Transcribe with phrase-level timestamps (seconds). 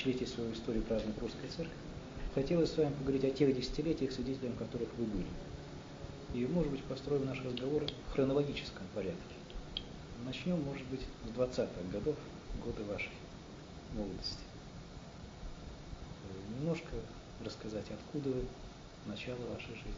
[0.00, 1.76] тысячелетие своей истории празднует Русская Церковь,
[2.34, 5.26] хотелось с вами поговорить о тех десятилетиях, свидетелем которых вы были.
[6.32, 9.18] И, может быть, построим наш разговор в хронологическом порядке.
[10.24, 12.16] Начнем, может быть, с 20-х годов,
[12.64, 13.10] годы вашей
[13.94, 14.38] молодости.
[16.58, 16.88] Немножко
[17.44, 18.44] рассказать, откуда вы,
[19.06, 19.94] начало вашей жизни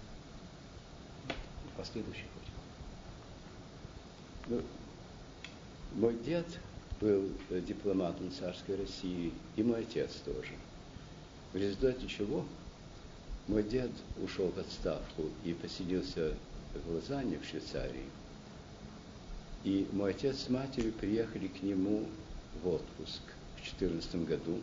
[1.28, 2.24] и последующий.
[4.48, 4.60] Ну,
[5.94, 6.46] мой дед
[7.02, 7.28] был
[7.66, 10.52] дипломатом царской России, и мой отец тоже.
[11.52, 12.44] В результате чего
[13.48, 13.90] мой дед
[14.22, 16.32] ушел в отставку и поселился
[16.74, 18.06] в Лозанне, в Швейцарии.
[19.64, 22.06] И мой отец с матерью приехали к нему
[22.62, 23.20] в отпуск
[23.56, 24.60] в 14 году.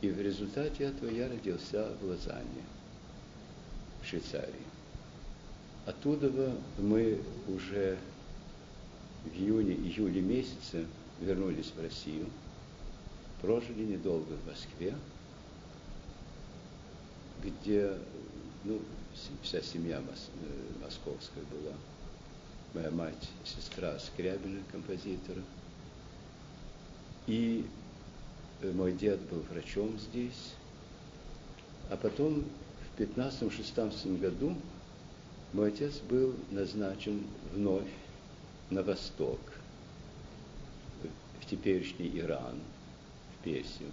[0.00, 2.64] И в результате этого я родился в Лозанне,
[4.02, 4.54] в Швейцарии.
[5.86, 7.98] Оттуда мы уже
[9.24, 10.86] в июне-июле месяце
[11.20, 12.26] вернулись в Россию,
[13.40, 14.94] прожили недолго в Москве,
[17.42, 17.96] где
[18.64, 18.80] ну,
[19.42, 21.74] вся семья мос, э, московская была.
[22.74, 25.40] Моя мать, сестра Скрябина, композитора.
[27.26, 27.64] И
[28.60, 30.54] э, мой дед был врачом здесь.
[31.90, 32.44] А потом
[32.96, 34.54] в 15-16 году
[35.52, 37.88] мой отец был назначен вновь
[38.70, 39.40] на восток,
[41.40, 42.60] в теперешний Иран,
[43.38, 43.90] в Персию.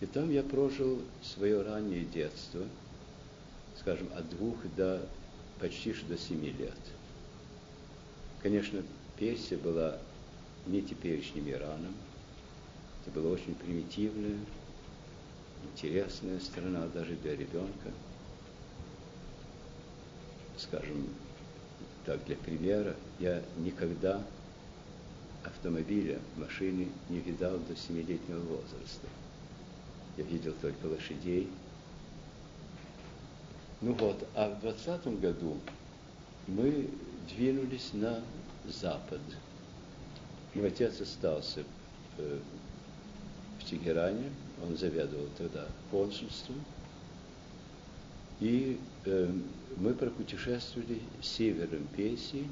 [0.00, 2.62] И там я прожил свое раннее детство,
[3.78, 5.06] скажем, от двух до
[5.60, 6.78] почти что до семи лет.
[8.42, 8.82] Конечно,
[9.18, 9.98] Персия была
[10.66, 11.94] не теперешним Ираном.
[13.02, 14.38] Это была очень примитивная,
[15.72, 17.92] интересная страна даже для ребенка.
[20.58, 21.08] Скажем,
[22.06, 24.22] так, для примера, я никогда
[25.44, 29.08] автомобиля, машины не видал до семилетнего возраста.
[30.16, 31.50] Я видел только лошадей.
[33.80, 35.58] Ну вот, а в двадцатом году
[36.46, 36.88] мы
[37.28, 38.22] двинулись на
[38.64, 39.20] запад.
[40.54, 41.64] Мой отец остался
[42.16, 42.40] в,
[43.60, 44.30] в Тегеране,
[44.62, 46.64] он заведовал тогда консульством.
[48.40, 49.30] И э,
[49.76, 52.46] мы пропутешествовали севером Персии,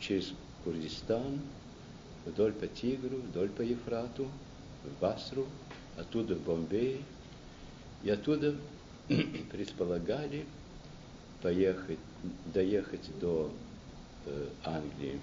[0.00, 0.32] через
[0.64, 1.38] Курдистан,
[2.26, 4.28] вдоль по Тигру, вдоль по Ефрату,
[4.84, 5.46] в Басру,
[5.96, 7.04] оттуда в Бомбей.
[8.02, 8.56] И оттуда
[9.50, 10.46] предполагали
[11.42, 11.98] поехать,
[12.52, 13.52] доехать до
[14.26, 15.20] э, Англии.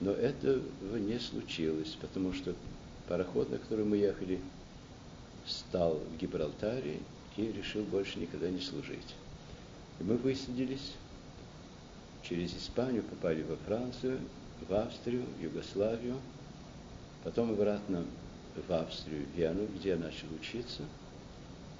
[0.00, 0.62] Но этого
[0.96, 2.54] не случилось, потому что
[3.08, 4.40] пароход, на котором мы ехали,
[5.46, 7.00] стал в Гибралтаре
[7.36, 9.14] и решил больше никогда не служить.
[10.00, 10.92] И мы высадились,
[12.22, 14.20] через Испанию попали во Францию,
[14.68, 16.16] в Австрию, в Югославию,
[17.22, 18.04] потом обратно
[18.68, 20.82] в Австрию, в Вену, где я начал учиться,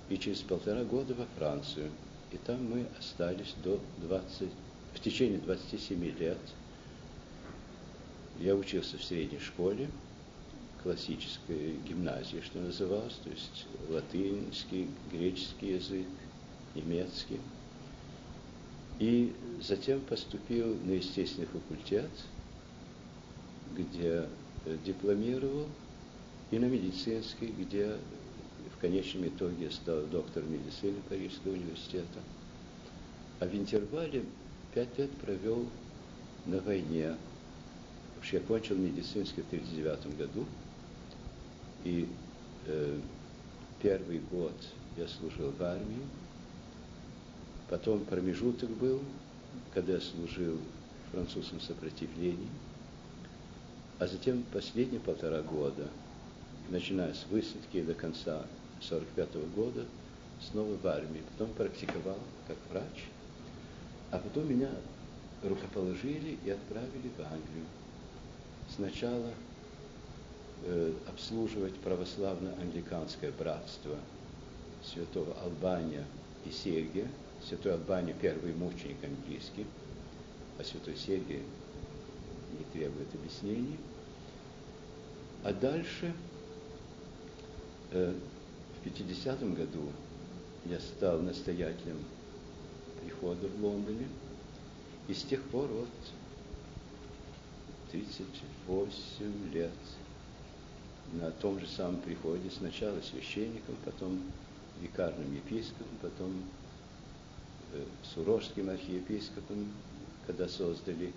[0.09, 1.91] и через полтора года во Францию.
[2.33, 4.49] И там мы остались до 20,
[4.95, 6.39] в течение 27 лет.
[8.41, 9.89] Я учился в средней школе,
[10.84, 16.06] классической гимназии, что называлось, то есть латынский, греческий язык,
[16.75, 17.41] немецкий.
[19.00, 22.11] И затем поступил на естественный факультет,
[23.75, 24.28] где
[24.84, 25.67] дипломировал,
[26.50, 27.97] и на медицинский, где
[28.77, 32.21] в конечном итоге стал доктором медицины Парижского университета.
[33.41, 34.25] А в интервале
[34.75, 35.66] пять лет провел
[36.45, 37.16] на войне.
[38.16, 40.47] Вообще я кончил медицинский в 1939 году,
[41.84, 42.09] и
[42.67, 42.99] э,
[43.81, 44.55] первый год
[44.97, 46.03] я служил в армии,
[47.69, 49.00] потом промежуток был,
[49.72, 50.59] когда я служил
[51.06, 52.49] в французском сопротивлении,
[53.99, 55.89] а затем последние полтора года,
[56.71, 58.45] начиная с высадки до конца
[58.81, 59.84] 1945 года,
[60.51, 61.22] снова в армии.
[61.33, 62.19] Потом практиковал
[62.49, 63.05] как врач,
[64.11, 64.71] а потом меня
[65.43, 67.66] рукоположили и отправили в Англию.
[68.75, 69.31] Сначала
[71.07, 73.97] обслуживать православно-англиканское братство
[74.83, 76.05] святого Албания
[76.45, 77.09] и Сергия.
[77.47, 79.66] Святой Албания– первый мученик английский,
[80.59, 81.43] а святой Сергий
[82.59, 83.77] не требует объяснений.
[85.43, 86.15] А дальше,
[87.91, 88.15] э,
[88.81, 89.91] в 50 году,
[90.65, 91.99] я стал настоятелем
[93.03, 94.09] прихода в Лондоне,
[95.09, 95.89] и с тех пор вот
[97.93, 99.71] 38 лет
[101.12, 104.21] на том же самом приходе, сначала священником, потом
[104.80, 106.42] викарным епископом, потом
[107.72, 107.84] э,
[108.15, 109.72] сурожским архиепископом,
[110.27, 111.12] когда создали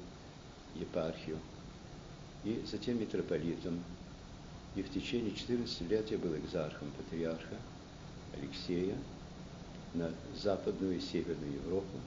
[0.76, 1.38] епархию,
[2.44, 3.84] и затем митрополитом
[4.76, 7.56] И в течение 14 лет я был экзархом патриарха
[8.34, 8.96] Алексея
[9.94, 11.98] на Западную и Северную Европу.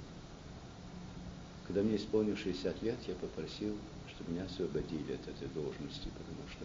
[1.66, 3.76] Когда мне исполнилось 60 лет, я попросил,
[4.08, 6.64] чтобы меня освободили от этой должности, потому что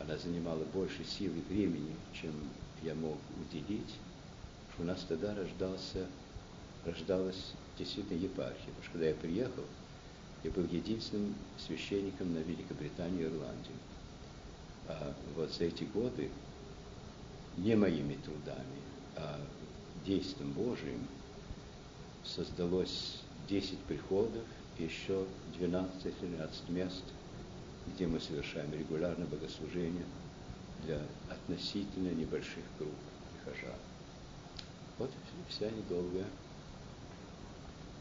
[0.00, 2.32] она занимала больше сил и времени, чем
[2.82, 3.94] я мог уделить,
[4.78, 6.06] у нас тогда рождался,
[6.84, 8.66] рождалась действительно епархия.
[8.66, 9.64] Потому что когда я приехал,
[10.42, 13.74] я был единственным священником на Великобритании и Ирландии.
[14.88, 16.30] А вот за эти годы
[17.56, 18.82] не моими трудами,
[19.16, 19.40] а
[20.04, 21.06] действием Божиим
[22.24, 24.42] создалось 10 приходов
[24.78, 25.24] еще
[25.58, 27.04] 12-13 мест,
[27.86, 30.04] где мы совершаем регулярно богослужение
[30.84, 32.94] для относительно небольших групп
[33.32, 33.78] прихожан.
[34.98, 35.10] Вот
[35.48, 36.26] вся недолгая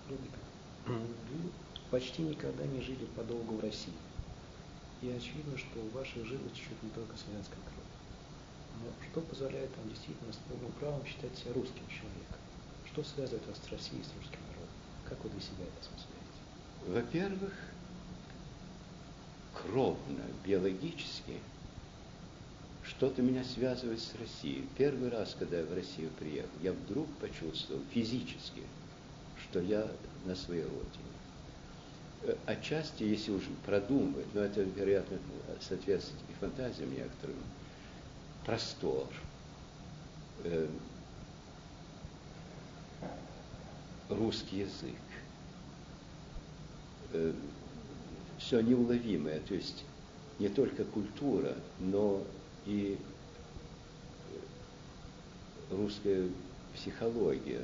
[0.10, 0.40] рубрика.
[0.86, 1.52] Вы
[1.92, 3.94] почти никогда не жили подолгу в России.
[5.02, 7.84] И очевидно, что у ваших жил чуть-чуть не только славянская кровь.
[8.82, 12.40] Но что позволяет вам действительно с полным правом считать себя русским человеком?
[12.92, 14.76] Что связывает вас с Россией с русским народом?
[15.06, 16.40] Как вы для себя это осмысляете?
[16.88, 17.54] Во-первых,
[19.64, 21.40] кровно, биологически,
[22.84, 24.68] что-то меня связывает с Россией.
[24.78, 28.62] Первый раз, когда я в Россию приехал, я вдруг почувствовал физически,
[29.42, 29.88] что я
[30.26, 31.14] на своей родине.
[32.24, 35.18] Э, отчасти, если уж продумывать, но это, вероятно,
[35.62, 37.38] соответствует и фантазиям некоторым,
[38.46, 39.08] простор,
[40.44, 40.68] э,
[44.10, 44.96] русский язык,
[47.14, 47.34] э,
[48.44, 49.84] все неуловимое, то есть
[50.40, 52.22] не только культура, но
[52.66, 52.98] и
[55.72, 56.30] русская
[56.76, 57.62] психология,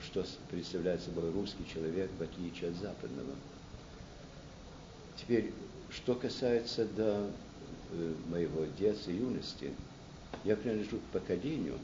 [0.00, 3.34] что представляет собой русский человек в отличие от западного–
[5.22, 5.52] Теперь,
[5.90, 7.30] что касается до
[7.92, 9.72] э, моего детства и юности,
[10.44, 11.78] я принадлежу к поколению,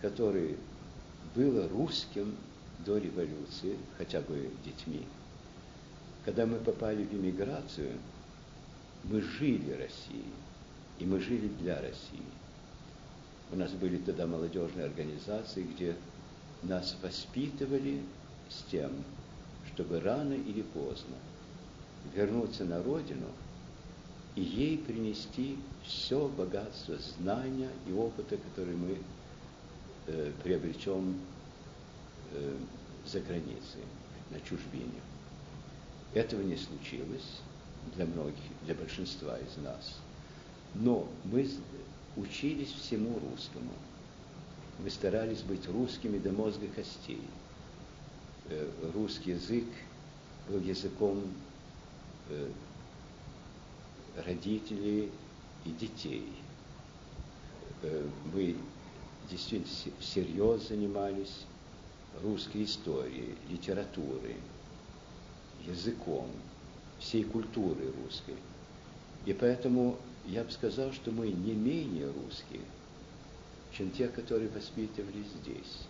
[0.00, 0.56] которое
[1.34, 2.36] было русским
[2.86, 5.02] до революции, хотя бы детьми.
[6.24, 7.98] Когда мы попали в иммиграцию,
[9.04, 10.32] мы жили Россией,
[10.98, 12.22] и мы жили для России.
[13.50, 15.96] У нас были тогда молодежные организации, где
[16.62, 18.00] нас воспитывали
[18.48, 18.92] с тем,
[19.72, 21.16] чтобы рано или поздно–
[22.14, 23.26] вернуться на родину
[24.34, 28.98] и ей принести все богатство знания и опыта, который мы
[30.06, 31.20] э, приобретем
[32.32, 32.56] э,
[33.06, 33.82] за границей,
[34.30, 35.00] на чужбине.
[36.14, 37.40] Этого не случилось
[37.96, 39.96] для многих, для большинства из нас.
[40.74, 41.48] Но мы
[42.16, 43.72] учились всему русскому.
[44.78, 47.22] Мы старались быть русскими до мозга костей.
[48.48, 49.66] Э, русский язык
[50.48, 51.22] был языком
[52.32, 52.48] Э,
[54.26, 55.10] родителей
[55.64, 56.32] и детей.
[57.82, 58.56] Э, мы
[59.30, 61.44] действительно всерьез занимались
[62.22, 64.36] русской историей, литературой,
[65.66, 66.28] языком,
[66.98, 68.36] всей культурой русской.
[69.26, 72.62] И поэтому я бы сказал, что мы не менее русские,
[73.72, 75.86] чем те, которые воспитывались здесь.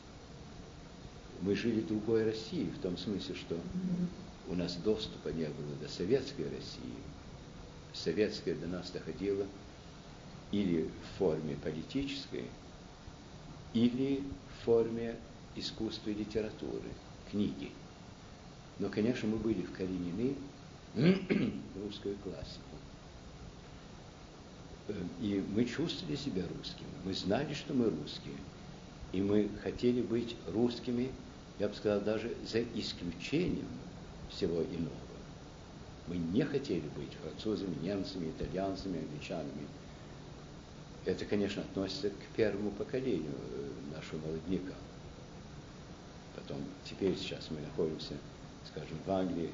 [1.41, 3.59] Мы жили в другой России, в том смысле, что
[4.49, 7.03] у нас доступа не было до советской России.
[7.93, 9.47] Советская до нас доходила
[10.51, 12.45] или в форме политической,
[13.75, 15.17] или в форме
[15.57, 16.89] искусства и литературы,
[17.31, 17.71] книги.
[18.79, 20.35] Но, конечно, мы были вкоренены
[20.95, 22.73] в русскую классику.
[25.21, 26.89] И мы чувствовали себя русскими.
[27.05, 28.35] Мы знали, что мы русские.
[29.13, 31.11] И мы хотели быть русскими,
[31.59, 33.69] я бы сказал, даже за исключением
[34.31, 34.97] всего иного.
[36.09, 39.67] Мы не хотели быть французами, немцами, итальянцами, англичанами.
[41.05, 44.75] Это, конечно, относится к первому поколению э, нашего молодняка.
[46.35, 48.15] Потом, теперь сейчас мы находимся,
[48.67, 49.51] скажем, в Англии,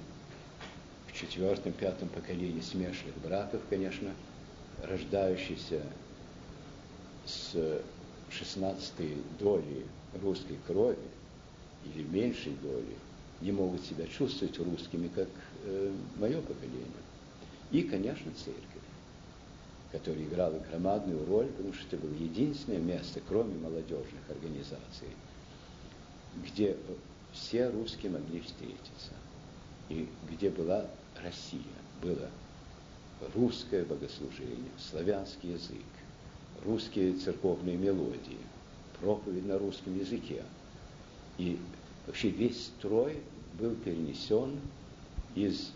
[1.06, 4.10] в четвертом, пятом поколении смешанных браков, конечно,
[4.82, 5.82] рождающиеся
[7.26, 7.82] с
[8.30, 8.92] 16
[9.38, 9.84] долей
[10.22, 10.98] русской крови
[11.84, 12.96] или меньшей доли,
[13.40, 15.28] не могут себя чувствовать русскими, как
[15.64, 16.86] э, мое поколение.
[17.70, 18.64] И, конечно, церковь,
[19.92, 25.08] которая играла громадную роль, потому что это было единственное место, кроме молодежных организаций,
[26.44, 26.76] где
[27.40, 29.12] все русские могли встретиться,
[29.88, 30.86] и где была
[31.22, 31.62] Россия,
[32.02, 32.28] было
[33.34, 35.86] русское богослужение, славянский язык,
[36.64, 38.38] русские церковные мелодии,
[39.00, 40.42] проповедь на русском языке.
[41.38, 41.58] И
[42.08, 43.22] Вообще весь строй
[43.60, 44.58] был перенесен
[45.34, 45.72] из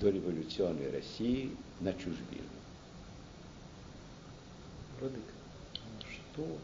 [0.00, 2.42] дореволюционной России на чужбину.
[4.98, 5.22] Владыка,
[6.10, 6.58] что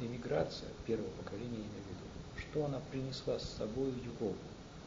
[0.00, 2.07] эмиграция первого поколения, имею в виду,
[2.50, 4.38] что она принесла с собой в Европу,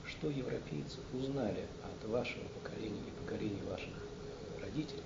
[0.05, 3.93] что европейцы узнали от вашего поколения и поколения ваших
[4.61, 5.03] родителей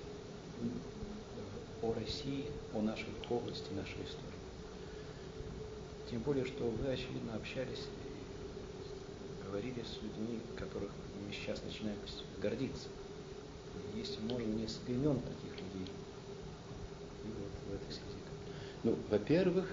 [1.82, 4.36] о России, о нашей области, нашей истории.
[6.10, 10.90] Тем более, что вы, очевидно, общались и говорили с людьми, которых
[11.24, 11.98] мы сейчас начинаем
[12.40, 12.88] гордиться.
[13.94, 15.92] Если можно, несколько имен таких людей
[17.24, 18.16] и вот в этой связи.
[18.82, 19.68] Ну, во-первых,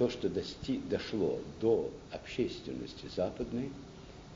[0.00, 3.68] то, что дости, дошло до общественности западной,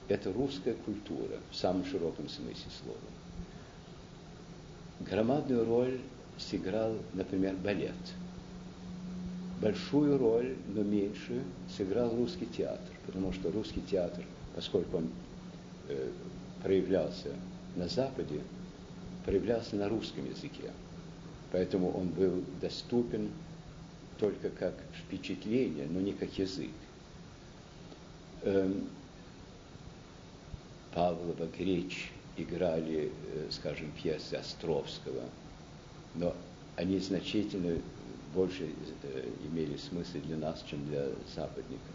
[0.08, 2.98] это русская культура в самом широком смысле слова.
[5.00, 6.00] Громадную роль
[6.36, 7.94] сыграл, например, балет.
[9.62, 11.44] Большую роль, но меньшую,
[11.74, 14.22] сыграл русский театр, потому что русский театр,
[14.54, 15.08] поскольку он
[15.88, 16.10] э,
[16.62, 17.30] проявлялся
[17.74, 18.42] на Западе,
[19.24, 20.72] проявлялся на русском языке.
[21.52, 23.30] Поэтому он был доступен
[24.24, 26.70] только как впечатление, но не как язык.
[28.42, 28.88] Эм,
[30.94, 35.24] Павлова, Греч играли, э, скажем, пьесы Островского,
[36.14, 36.34] но
[36.76, 37.78] они значительно
[38.34, 38.70] больше
[39.02, 41.94] э, имели смысл для нас, чем для западников.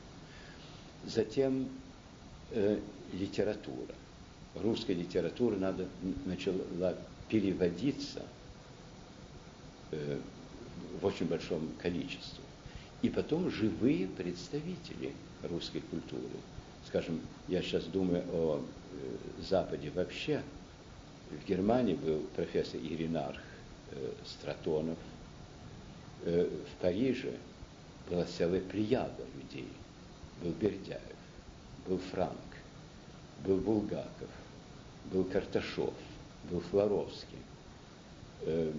[1.07, 1.67] Затем
[2.51, 2.79] э,
[3.11, 3.95] литература.
[4.53, 5.87] Русская литература надо,
[6.25, 6.95] начала
[7.27, 8.21] переводиться
[9.91, 10.19] э,
[11.01, 12.43] в очень большом количестве.
[13.01, 16.23] И потом живые представители русской культуры.
[16.87, 20.41] Скажем, я сейчас думаю о э, Западе вообще.
[21.29, 23.39] В Германии был профессор Иринарх
[23.91, 24.97] э, Стратонов.
[26.23, 27.33] Э, в Париже
[28.09, 29.67] была целая плеяда людей.
[30.43, 31.01] Был Бердяев,
[31.87, 32.35] был Франк,
[33.45, 34.29] был Булгаков,
[35.11, 35.93] был Карташов,
[36.49, 37.37] был Флоровский.
[38.41, 38.71] Э,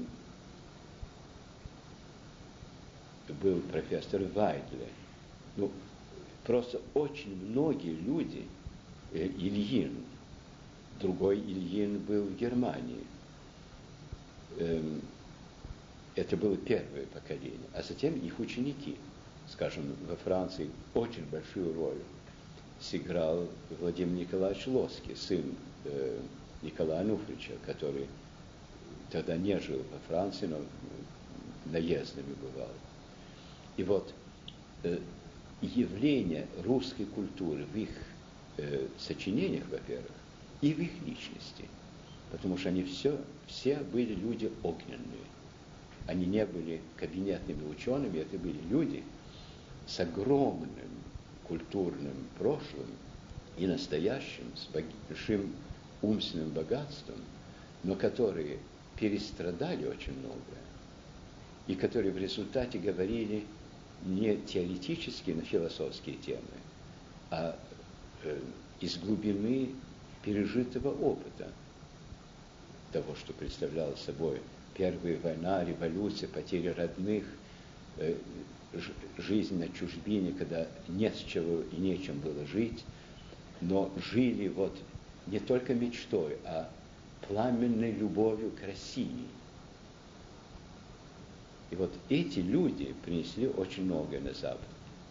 [3.33, 4.89] был профессор Вайдле.
[5.57, 5.71] Ну,
[6.45, 8.45] просто очень многие люди,
[9.13, 10.05] э, Ильин,
[11.01, 13.05] другой Ильин был в Германии.
[14.59, 15.01] Эм,
[16.15, 17.59] это было первое поколение.
[17.75, 18.97] А затем их ученики,
[19.49, 21.99] скажем, во Франции очень большую роль
[22.81, 23.47] сыграл
[23.79, 26.19] Владимир Николаевич Лоский, сын э,
[26.63, 28.07] Николая Ануфрича, который
[29.11, 30.59] тогда не жил во Франции, но
[31.67, 32.71] наездами бывал.
[33.81, 34.13] И вот
[34.83, 34.99] э,
[35.63, 37.89] явление русской культуры в их
[38.59, 40.13] э, сочинениях, во-первых,
[40.61, 41.65] и в их личности,
[42.31, 45.25] потому что они все, все были люди огненные.
[46.07, 49.03] Они не были кабинетными учеными, это были люди
[49.87, 50.69] с огромным
[51.49, 52.91] культурным прошлым
[53.57, 54.69] и настоящим, с
[55.09, 55.55] большим
[56.03, 57.17] умственным богатством,
[57.83, 58.59] но которые
[58.99, 60.65] перестрадали очень многое,
[61.67, 63.47] и которые в результате говорили
[64.05, 66.41] не теоретические, но философские темы,
[67.31, 67.57] а
[68.25, 68.39] э,
[68.81, 69.71] из глубины
[70.25, 71.49] пережитого опыта
[72.93, 74.41] того, что представляла собой
[74.75, 77.25] Первая война, революция, потеря родных,
[77.99, 78.15] э,
[79.19, 82.85] жизнь на чужбине, когда нет с чего и нечем было жить,
[83.61, 84.77] но жили вот
[85.27, 86.71] не только мечтой, а
[87.27, 89.27] пламенной любовью к России–
[91.71, 94.67] и вот эти люди принесли очень многое на Запад.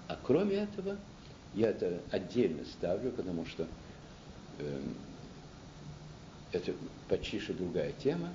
[0.07, 0.97] А кроме этого,
[1.53, 3.67] я это отдельно ставлю, потому что
[4.59, 4.81] э,
[6.51, 6.73] это
[7.07, 8.29] почти что другая тема,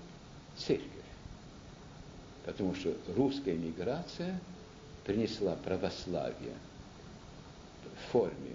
[0.57, 0.89] церковь.
[2.47, 4.41] Потому что русская миграция
[5.05, 6.55] принесла православие
[7.95, 8.55] в форме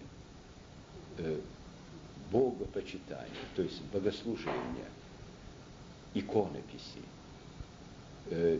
[1.18, 1.40] э,
[2.32, 4.90] богопочитания, то есть богослужения,
[6.14, 7.02] иконописи,
[8.32, 8.60] э,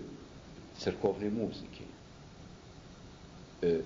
[0.80, 1.84] церковной музыки,
[3.62, 3.84] э,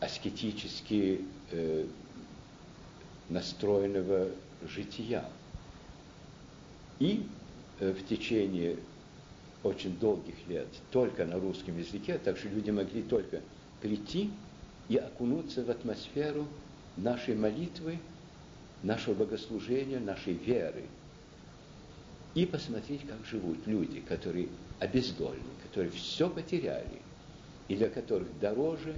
[0.00, 1.86] аскетически э,
[3.28, 4.28] настроенного
[4.62, 5.24] жития.
[6.98, 7.26] И
[7.80, 8.76] э, в течение
[9.62, 13.40] очень долгих лет только на русском языке, так что люди могли только
[13.80, 14.30] прийти
[14.88, 16.46] и окунуться в атмосферу
[16.96, 17.98] нашей молитвы,
[18.82, 20.84] нашего богослужения, нашей веры.
[22.34, 24.48] И посмотреть, как живут люди, которые
[24.80, 27.00] обездольны, которые все потеряли,
[27.68, 28.94] и для которых дороже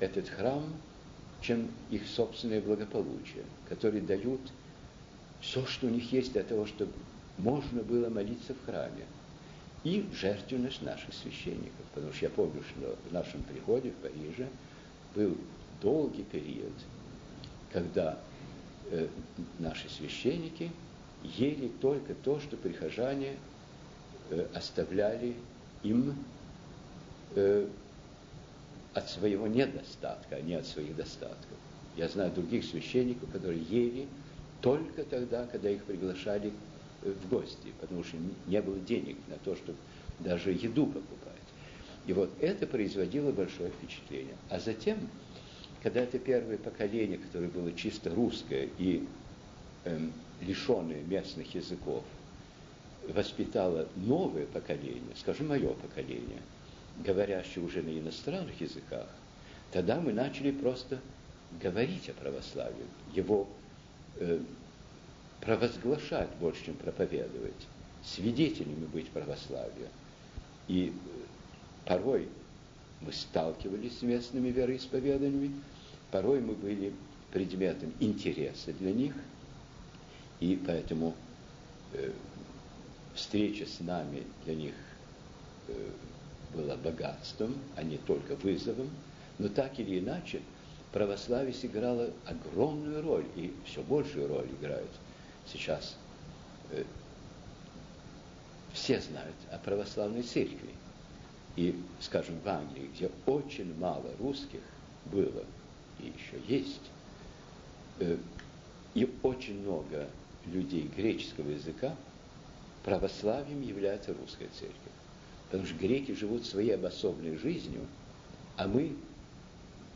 [0.00, 0.64] этот храм,
[1.42, 4.40] чем их собственное благополучие, которые дают
[5.40, 6.92] все, что у них есть для того, чтобы
[7.36, 9.04] можно было молиться в храме.
[9.82, 11.84] И жертвенность наших священников.
[11.92, 14.48] Потому что я помню, что в нашем приходе в Париже
[15.14, 15.36] был
[15.82, 16.72] долгий период,
[17.70, 18.18] когда
[18.90, 19.08] э,
[19.58, 20.70] наши священники
[21.24, 23.36] ели только то, что прихожане
[24.30, 25.34] Э, оставляли
[25.82, 26.14] им
[27.36, 27.68] э,
[28.94, 31.58] от своего недостатка, а не от своих достатков.
[31.94, 34.06] Я знаю других священников, которые ели
[34.62, 36.52] только тогда, когда их приглашали
[37.02, 38.16] э, в гости, потому что
[38.46, 39.76] не было денег на то, чтобы
[40.20, 41.34] даже еду покупать.
[42.06, 44.36] И вот это производило большое впечатление.
[44.48, 44.96] А затем,
[45.82, 49.06] когда это первое поколение, которое было чисто русское и
[49.84, 50.12] эм,
[50.46, 52.04] лишенное местных языков,
[53.08, 56.40] воспитало новое поколение, скажем, мое поколение,
[57.04, 59.06] говорящее уже на иностранных языках,
[59.72, 61.00] тогда мы начали просто
[61.60, 63.48] говорить о православии, его
[64.16, 64.40] э,
[65.40, 67.52] провозглашать больше, чем проповедовать,
[68.04, 69.88] свидетелями быть православия.
[70.68, 72.28] И э, порой
[73.00, 75.54] мы сталкивались с местными вероисповеданиями,
[76.10, 76.92] порой мы были
[77.32, 79.14] предметом интереса для них,
[80.40, 81.14] и поэтому
[81.92, 82.10] э,
[83.14, 84.74] встреча с нами для них
[85.68, 85.90] э,
[86.54, 88.90] была богатством, а не только вызовом,
[89.38, 90.40] но так или иначе
[90.92, 94.90] православие сыграло огромную роль и все большую роль играет
[95.52, 95.96] сейчас.
[96.70, 96.84] Э,
[98.72, 100.74] все знают о православной церкви.
[101.56, 104.60] И, скажем, в Англии, где очень мало русских
[105.06, 105.44] было
[106.00, 106.90] и еще есть,
[108.00, 108.16] э,
[108.94, 110.08] и очень много
[110.46, 111.94] людей греческого языка,
[112.84, 114.76] православием является русская церковь.
[115.46, 117.86] Потому что греки живут своей обособленной жизнью,
[118.56, 118.96] а мы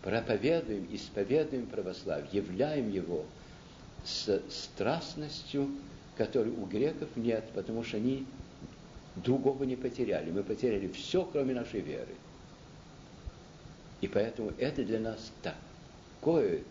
[0.02, 3.24] проповедуем, исповедуем православие, являем его
[4.04, 5.68] с страстностью,
[6.16, 8.26] которой у греков нет, потому что они
[9.16, 10.30] другого не потеряли.
[10.30, 12.14] Мы потеряли все, кроме нашей веры.
[14.00, 16.62] И поэтому это для нас такое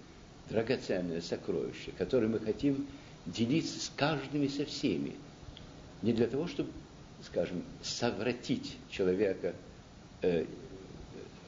[0.49, 2.87] драгоценное сокровище, которое мы хотим
[3.25, 5.15] делиться с каждым и со всеми.
[6.01, 6.69] Не для того, чтобы,
[7.23, 9.53] скажем, совратить человека
[10.21, 10.45] э,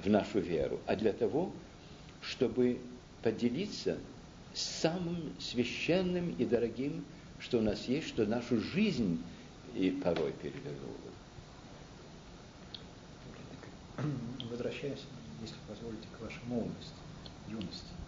[0.03, 1.51] в нашу веру, а для того,
[2.21, 2.79] чтобы
[3.21, 3.97] поделиться
[4.53, 7.05] самым священным и дорогим,
[7.39, 9.21] что у нас есть, что нашу жизнь
[9.75, 10.95] и порой перевернуло.
[14.49, 14.99] Возвращаясь,
[15.41, 16.93] если позволите, к вашей молодости,
[17.49, 17.98] юности.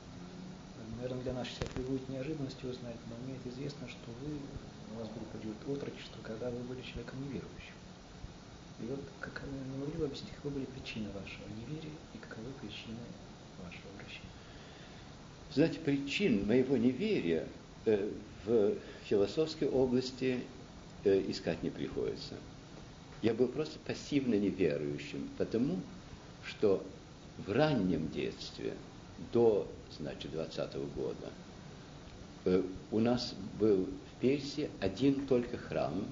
[1.01, 4.37] Наверное, для нашей церкви будет неожиданностью узнать, но мне это известно, что вы,
[4.93, 7.73] у вас был период отрочества, когда вы были человеком неверующим.
[8.81, 12.99] И вот как, не могли бы объяснить, каковы были причины вашего неверия и каковы причины
[13.63, 14.29] вашего обращения?
[15.55, 17.47] Знаете, причин моего неверия
[17.85, 18.11] э,
[18.45, 20.43] в философской области
[21.03, 22.35] э, искать не приходится.
[23.23, 25.79] Я был просто пассивно неверующим, потому
[26.45, 26.83] что
[27.39, 28.75] в раннем детстве,
[29.33, 31.29] до, значит, 20 -го года,
[32.45, 36.05] э, у нас был в Персии один только храм,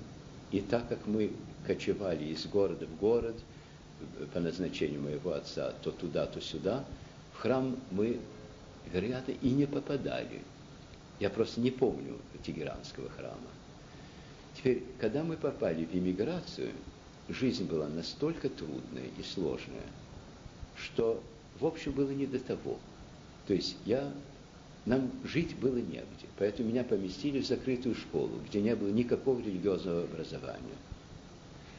[0.51, 1.31] и так как мы
[1.65, 3.35] кочевали из города в город
[4.01, 6.83] э, по назначению моего отца, то туда, то сюда,
[7.33, 8.19] в храм мы
[8.91, 10.41] вероятно, и не попадали.
[11.19, 13.49] Я просто не помню Тегеранского храма.
[14.55, 16.71] Теперь, когда мы попали в иммиграцию,
[17.27, 19.85] жизнь была настолько трудная и сложная,
[20.75, 21.21] что,
[21.59, 22.77] в общем, было не до того.
[23.49, 24.13] То есть я,
[24.85, 30.03] нам жить было негде, поэтому меня поместили в закрытую школу, где не было никакого религиозного
[30.03, 30.77] образования.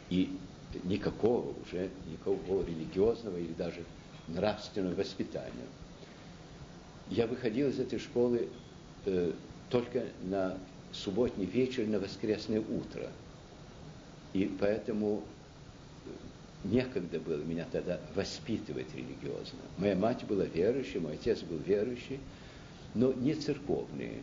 [0.09, 0.37] И
[0.83, 3.85] никакого уже, никакого религиозного или даже
[4.27, 5.69] нравственного воспитания
[7.09, 8.49] я выходил из этой школы
[9.05, 9.33] э,
[9.69, 10.59] только на
[10.91, 13.11] субботний вечер, на воскресное утро.
[14.33, 15.23] И поэтому
[16.64, 19.59] некогда было меня тогда воспитывать религиозно.
[19.79, 22.20] Моя мать была верующей, мой отец был верующий,
[22.94, 24.20] но не церковные.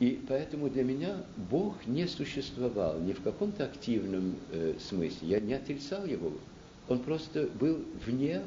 [0.00, 1.16] И поэтому для меня
[1.50, 5.28] Бог не существовал ни в каком-то активном э, смысле.
[5.28, 6.32] Я не отрицал его.
[6.88, 8.42] Он просто был вне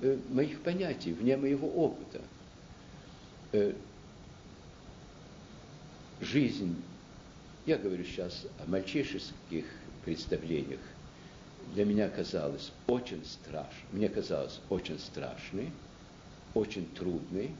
[0.00, 2.20] Э, моих понятий, вне моего опыта.
[3.50, 3.72] Э,
[6.20, 6.76] жизнь,
[7.66, 9.64] я говорю сейчас о мальчишеских
[10.04, 10.78] представлениях,
[11.74, 15.70] для меня казалось очень страшной, мне казалось очень страшной,
[16.54, 17.50] очень трудной.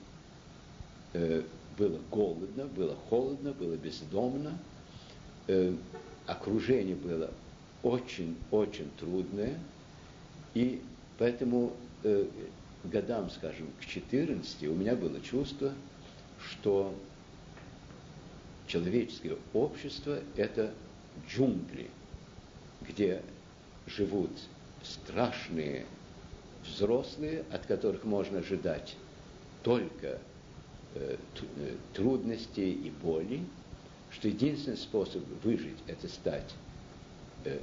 [1.12, 1.42] Э,
[1.76, 4.58] было голодно, было холодно, было бездомно.
[6.26, 7.30] Окружение было
[7.82, 9.58] очень-очень трудное.
[10.54, 10.82] И
[11.18, 12.26] поэтому э,
[12.84, 15.72] годам, скажем, к 14 у меня было чувство,
[16.44, 16.94] что
[18.66, 20.72] человеческое общество– это
[21.28, 21.88] джунгли,
[22.82, 23.22] где
[23.88, 24.30] живут
[24.82, 25.86] страшные
[26.64, 28.96] взрослые, от которых можно ожидать
[29.62, 30.18] только
[30.94, 31.16] э,
[31.56, 33.44] э трудностей и боли,
[34.10, 36.54] что единственный способ выжить– это стать
[37.44, 37.58] э,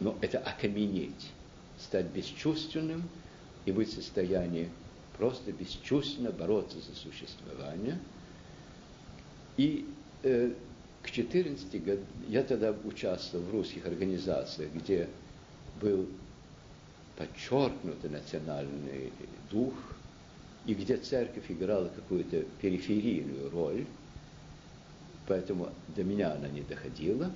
[0.00, 1.30] но это окаменеть,
[1.78, 3.08] стать бесчувственным
[3.66, 4.70] и быть в состоянии
[5.16, 7.98] просто бесчувственно бороться за существование.
[9.58, 9.86] И
[10.22, 10.52] э,
[11.02, 15.08] к 14 годам я тогда участвовал в русских организациях, где
[15.80, 16.06] был
[17.16, 19.12] подчеркнутый национальный
[19.50, 19.74] дух,
[20.66, 23.86] и где церковь играла какую-то периферийную роль,
[25.26, 27.30] поэтому до меня она не доходила.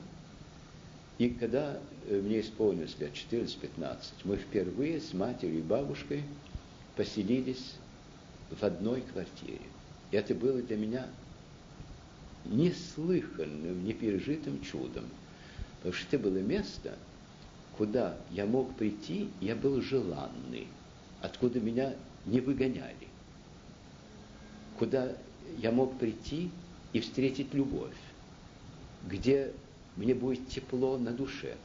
[1.18, 6.22] И когда э, мне исполнилось лет 14-15, мы впервые с матерью и бабушкой
[6.96, 7.74] поселились
[8.50, 9.60] в одной квартире.
[10.10, 11.06] И это было для меня
[12.44, 15.04] неслыханным, непережитым чудом.
[15.78, 16.96] Потому что это было место,
[17.76, 20.68] куда я мог прийти, я был желанный,
[21.20, 21.94] откуда меня
[22.26, 23.08] не выгоняли,
[24.78, 25.12] куда
[25.58, 26.50] я мог прийти
[26.92, 27.94] и встретить любовь,
[29.06, 29.52] где
[29.96, 31.56] мне будет тепло на душе,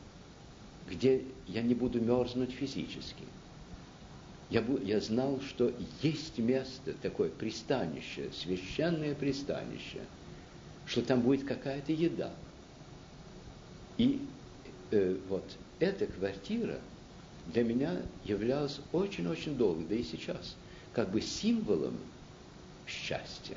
[0.90, 3.24] где я не буду мерзнуть физически.
[4.50, 10.02] Я, я знал, что есть место, такое пристанище, священное пристанище,
[10.90, 12.32] что там будет какая-то еда.
[13.98, 14.28] И
[14.90, 15.44] э, вот
[15.80, 16.80] эта квартира
[17.46, 20.56] для меня являлась очень-очень долго, да и сейчас,
[20.94, 21.96] как бы символом
[22.88, 23.56] счастья,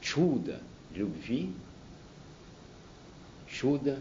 [0.00, 0.60] чуда
[0.94, 1.52] любви,
[3.48, 4.00] чудо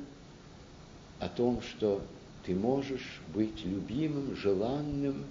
[1.20, 2.02] о том, что
[2.44, 5.26] ты можешь быть любимым, желанным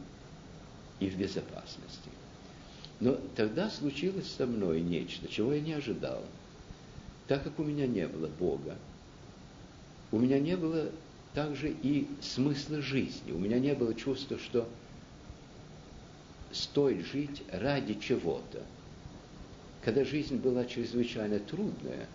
[1.00, 2.10] и в безопасности.
[3.00, 6.22] Но тогда случилось со мной нечто, чего я не ожидал.
[7.26, 8.76] Так как у меня не было Бога,
[10.12, 10.90] у меня не было
[11.32, 13.32] также и смысла жизни.
[13.32, 14.68] У меня не было чувства, что
[16.52, 18.62] стоит жить ради чего-то.
[19.82, 22.06] Когда жизнь была чрезвычайно трудная,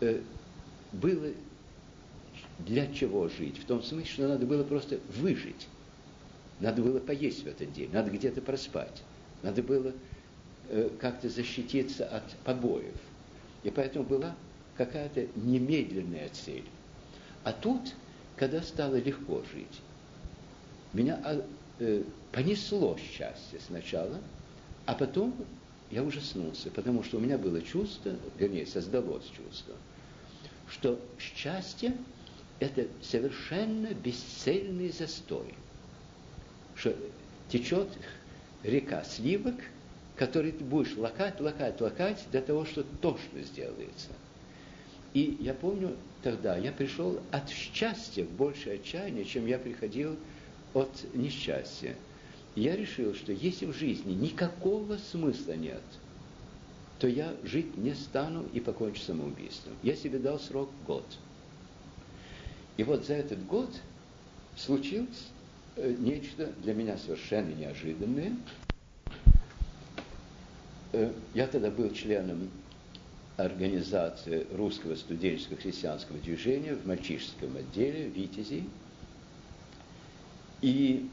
[0.00, 0.20] э,
[0.92, 1.28] было
[2.58, 3.58] для чего жить?
[3.58, 5.66] В том смысле, что надо было просто выжить.
[6.60, 9.02] Надо было поесть в этот день, надо где-то проспать,
[9.42, 9.94] надо было
[10.68, 12.94] э, как-то защититься от побоев.
[13.62, 14.34] И поэтому была
[14.76, 16.64] какая-то немедленная цель.
[17.44, 17.94] А тут,
[18.36, 19.80] когда стало легко жить,
[20.92, 21.44] меня а,
[21.78, 24.18] э, понесло счастье сначала,
[24.86, 25.34] а потом
[25.90, 29.74] я ужаснулся, потому что у меня было чувство, вернее, создалось чувство,
[30.68, 31.96] что счастье–
[32.60, 35.54] это совершенно бесцельный застой,
[36.76, 36.94] что
[37.48, 37.88] течет
[38.62, 39.56] река сливок,
[40.20, 44.10] который ты будешь лакать, лакать, лакать до того, что тошно сделается.
[45.14, 50.18] И я помню, тогда я пришел от счастья в большее отчаяние, чем я приходил
[50.74, 51.96] от несчастья.
[52.54, 55.80] Я решил, что если в жизни никакого смысла нет,
[56.98, 59.72] то я жить не стану и покончу самоубийством.
[59.82, 61.06] Я себе дал срок год.
[62.76, 63.70] И вот за этот год
[64.54, 65.28] случилось
[65.76, 68.36] э, нечто для меня совершенно неожиданное.
[70.92, 72.50] Э, я тогда был членом
[73.36, 78.64] организации русского студенческого христианского движения в мальчишеском отделе «Витязи».
[80.60, 81.08] И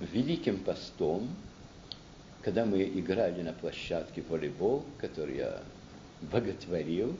[0.00, 1.28] Великим постом,
[2.42, 5.62] когда мы играли на площадке волейбол, который я
[6.22, 7.14] боготворил,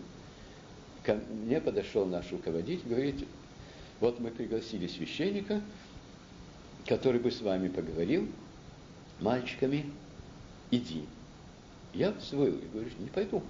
[1.04, 3.26] ко мне подошел наш руководитель, говорит,
[4.00, 5.60] вот мы пригласили священника,
[6.86, 8.26] который бы с вами поговорил,
[9.20, 9.86] мальчиками,
[10.70, 11.04] иди.
[11.92, 13.42] Я свою, говорю, не пойду.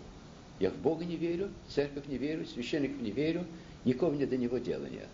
[0.59, 3.47] Я в Бога не верю, в церковь не верю, священников не верю,
[3.85, 5.09] никого мне до него дела нет.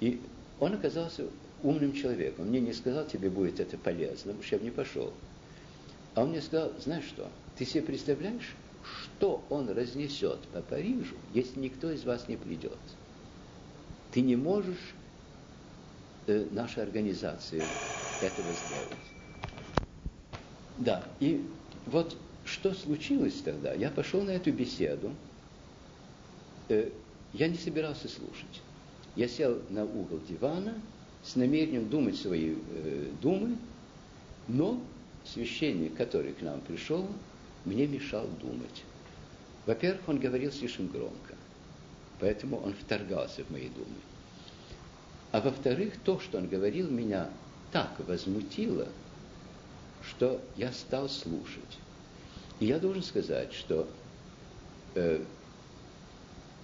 [0.00, 0.20] И
[0.58, 1.26] он оказался
[1.62, 2.46] умным человеком.
[2.46, 5.12] Мне не сказал, тебе будет это полезно, потому что я бы не пошел.
[6.14, 11.60] А он мне сказал, знаешь что, ты себе представляешь, что он разнесет по Парижу, если
[11.60, 12.78] никто из вас не придет?
[14.12, 14.94] Ты не можешь
[16.26, 17.68] э, нашей организации
[18.20, 19.09] этого сделать.
[20.80, 21.44] Да, и
[21.86, 22.16] вот
[22.46, 23.74] что случилось тогда?
[23.74, 25.12] Я пошел на эту беседу,
[26.70, 26.90] э,
[27.34, 28.62] я не собирался слушать.
[29.14, 30.74] Я сел на угол дивана
[31.22, 33.58] с намерением думать свои э, думы,
[34.48, 34.82] но
[35.26, 37.06] священник, который к нам пришел,
[37.66, 38.84] мне мешал думать.
[39.66, 41.34] Во-первых, он говорил слишком громко,
[42.20, 44.00] поэтому он вторгался в мои думы.
[45.30, 47.28] А во-вторых, то, что он говорил, меня
[47.70, 48.88] так возмутило–
[50.10, 51.78] что я стал слушать.
[52.58, 53.88] И я должен сказать, что
[54.94, 55.22] э,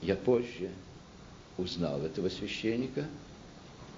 [0.03, 0.71] я позже
[1.57, 3.07] узнал этого священника,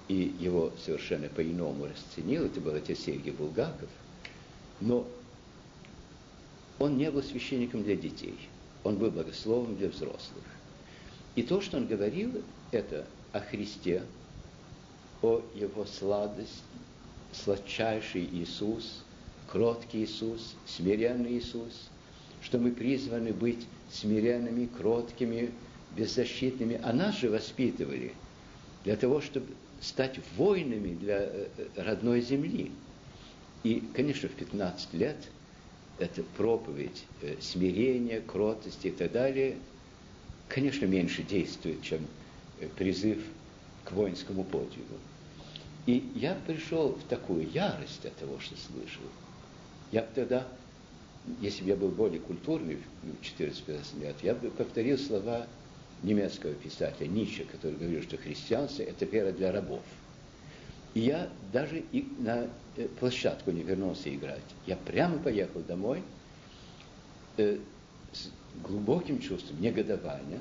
[0.07, 3.89] и его совершенно по-иному расценил, это был отец Сергей Булгаков,
[4.81, 5.05] но
[6.79, 8.37] он не был священником для детей,
[8.83, 10.43] он был богословом для взрослых.
[11.35, 14.03] И то, что он говорил, это о Христе,
[15.21, 16.63] о Его сладость,
[17.33, 19.03] сладчайший Иисус,
[19.51, 21.89] кроткий Иисус, смиренный Иисус,
[22.41, 25.51] что мы призваны быть смиренными, кроткими,
[25.95, 28.13] беззащитными, а нас же воспитывали
[28.83, 29.47] для того, чтобы
[29.81, 32.71] стать воинами для э, э, родной земли.
[33.63, 35.17] И, конечно, в 15 лет
[35.97, 39.57] эта проповедь э, смирения, кротости и так далее,
[40.47, 42.05] конечно, меньше действует, чем
[42.77, 43.23] призыв
[43.83, 44.95] к воинскому подвигу.
[45.85, 49.03] И я пришел в такую ярость от того, что слышал.
[49.91, 50.47] Я бы тогда,
[51.41, 55.47] если бы я был более культурный в 14-15 лет, я бы повторил слова
[56.03, 59.83] немецкого писателя Ницше, который говорил, что христианство– это вера для рабов.
[60.93, 62.47] И я даже и на
[62.77, 64.43] э, площадку не вернулся играть.
[64.65, 66.01] Я прямо поехал домой
[67.37, 67.59] э,
[68.11, 68.29] с
[68.63, 70.39] глубоким чувством негодования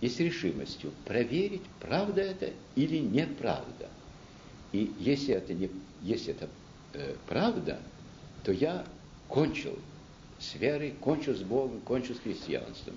[0.00, 3.88] и с решимостью проверить, правда это или неправда.
[4.72, 5.70] И если это, не,
[6.02, 6.48] если это
[6.94, 7.80] э, правда,
[8.44, 8.84] то я
[9.28, 9.78] кончил
[10.38, 12.94] с верой, кончил с Богом, кончил с христианством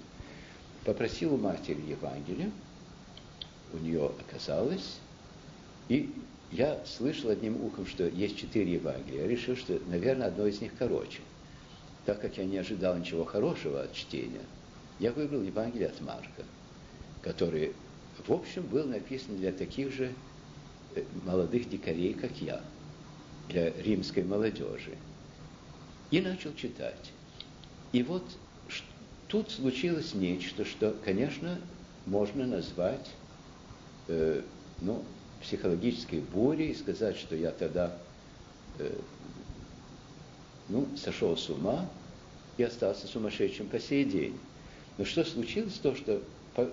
[0.86, 2.52] попросил у матери Евангелия,
[3.74, 4.98] у нее оказалось,
[5.90, 6.12] и
[6.52, 9.22] я слышал одним ухом, что есть четыре Евангелия.
[9.22, 11.20] Я решил, что, наверное, одно из них короче.
[12.06, 14.42] Так как я не ожидал ничего хорошего от чтения,
[15.00, 16.44] я выбрал Евангелие от Марка,
[17.22, 17.74] который,
[18.26, 20.12] в общем, был написан для таких же
[20.96, 22.62] э, молодых дикарей, как я,
[23.50, 24.98] для римской молодежи.
[26.12, 27.12] И начал читать.
[27.94, 28.24] И вот
[29.28, 31.58] тут случилось нечто, что, конечно,
[32.06, 33.10] можно назвать
[34.08, 34.42] э,
[34.82, 35.04] ну,
[35.42, 37.98] психологической бурей сказать, что я тогда
[38.80, 38.94] э,
[40.68, 41.90] ну, сошел с ума
[42.58, 44.38] и остался сумасшедшим по сей день.
[44.98, 45.80] Но что случилось?
[45.82, 46.22] То, что
[46.56, 46.70] по,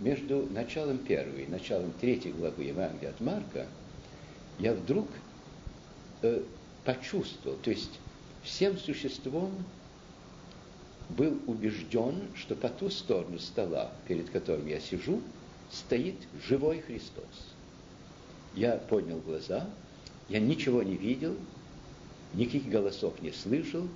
[0.00, 3.66] между началом первой и началом третьей главы Евангелия от Марка
[4.58, 5.08] я вдруг
[6.22, 6.42] э,
[6.84, 7.98] почувствовал, то есть
[8.42, 9.52] всем существом
[11.10, 15.20] был убежден, что по ту сторону стола, перед которым я сижу,
[15.70, 17.24] стоит живой Христос.
[18.54, 19.68] Я поднял глаза,
[20.28, 21.36] я ничего не видел,
[22.34, 23.86] никаких голосов не слышал,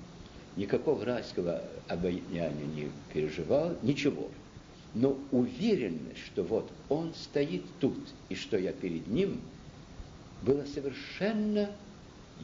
[0.56, 4.28] никакого райского обаяния не переживал, ничего.
[4.94, 7.98] Но уверенность, что вот он стоит тут,
[8.30, 9.40] и что я перед ним,
[10.42, 11.70] была совершенно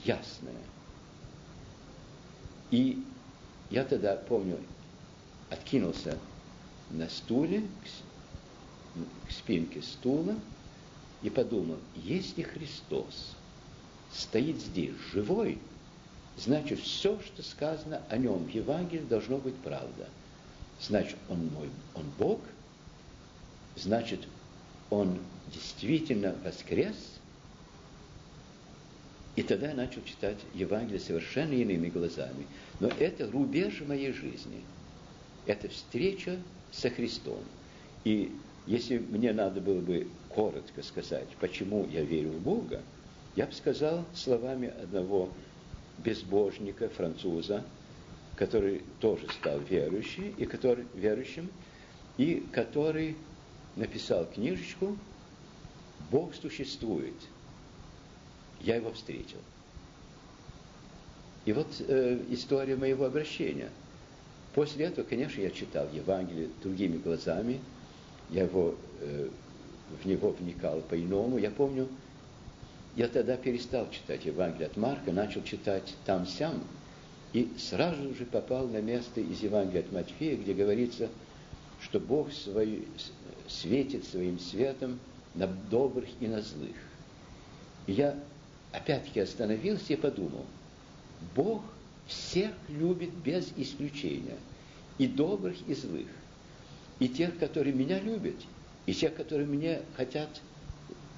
[0.04, 0.52] ясная.
[2.72, 3.04] И
[3.70, 4.58] я тогда, помню,
[5.50, 6.18] откинулся
[6.90, 10.34] на стуле, к, к спинке стула,
[11.22, 13.36] и подумал, если Христос
[14.10, 15.58] стоит здесь живой,
[16.38, 20.08] значит, все, что сказано о нем в Евангелии, должно быть правда.
[20.80, 22.40] Значит, он мой, он Бог,
[23.76, 24.26] значит,
[24.88, 25.18] он
[25.52, 26.96] действительно воскрес,
[29.34, 32.46] и тогда я начал читать Евангелие совершенно иными глазами.
[32.80, 34.60] Но это рубеж моей жизни.
[35.46, 36.36] Это встреча
[36.70, 37.40] со Христом.
[38.04, 38.30] И
[38.66, 42.80] если мне надо было бы коротко сказать, почему я верю в Бога,
[43.34, 45.28] я бы сказал словами одного
[46.04, 47.64] безбожника, француза,
[48.36, 51.48] который тоже стал верующим, и который, верующим,
[52.18, 53.16] и который
[53.76, 54.96] написал книжечку
[56.10, 57.14] «Бог существует»,
[58.62, 59.38] я его встретил.
[61.44, 63.68] И вот э, история моего обращения.
[64.54, 67.60] После этого, конечно, я читал Евангелие другими глазами,
[68.30, 69.28] я его, э,
[70.02, 71.38] в него вникал по-иному.
[71.38, 71.88] Я помню,
[72.94, 76.62] я тогда перестал читать Евангелие от Марка, начал читать там-сям,
[77.32, 81.08] и сразу же попал на место из Евангелия от Матфея, где говорится,
[81.80, 82.86] что Бог свой,
[83.48, 85.00] светит своим светом
[85.34, 86.76] на добрых и на злых.
[87.86, 88.16] И я
[88.72, 90.46] опять-таки остановился и подумал,
[91.36, 91.62] Бог
[92.06, 94.36] всех любит без исключения,
[94.98, 96.08] и добрых, и злых,
[96.98, 98.36] и тех, которые меня любят,
[98.86, 100.40] и тех, которые мне хотят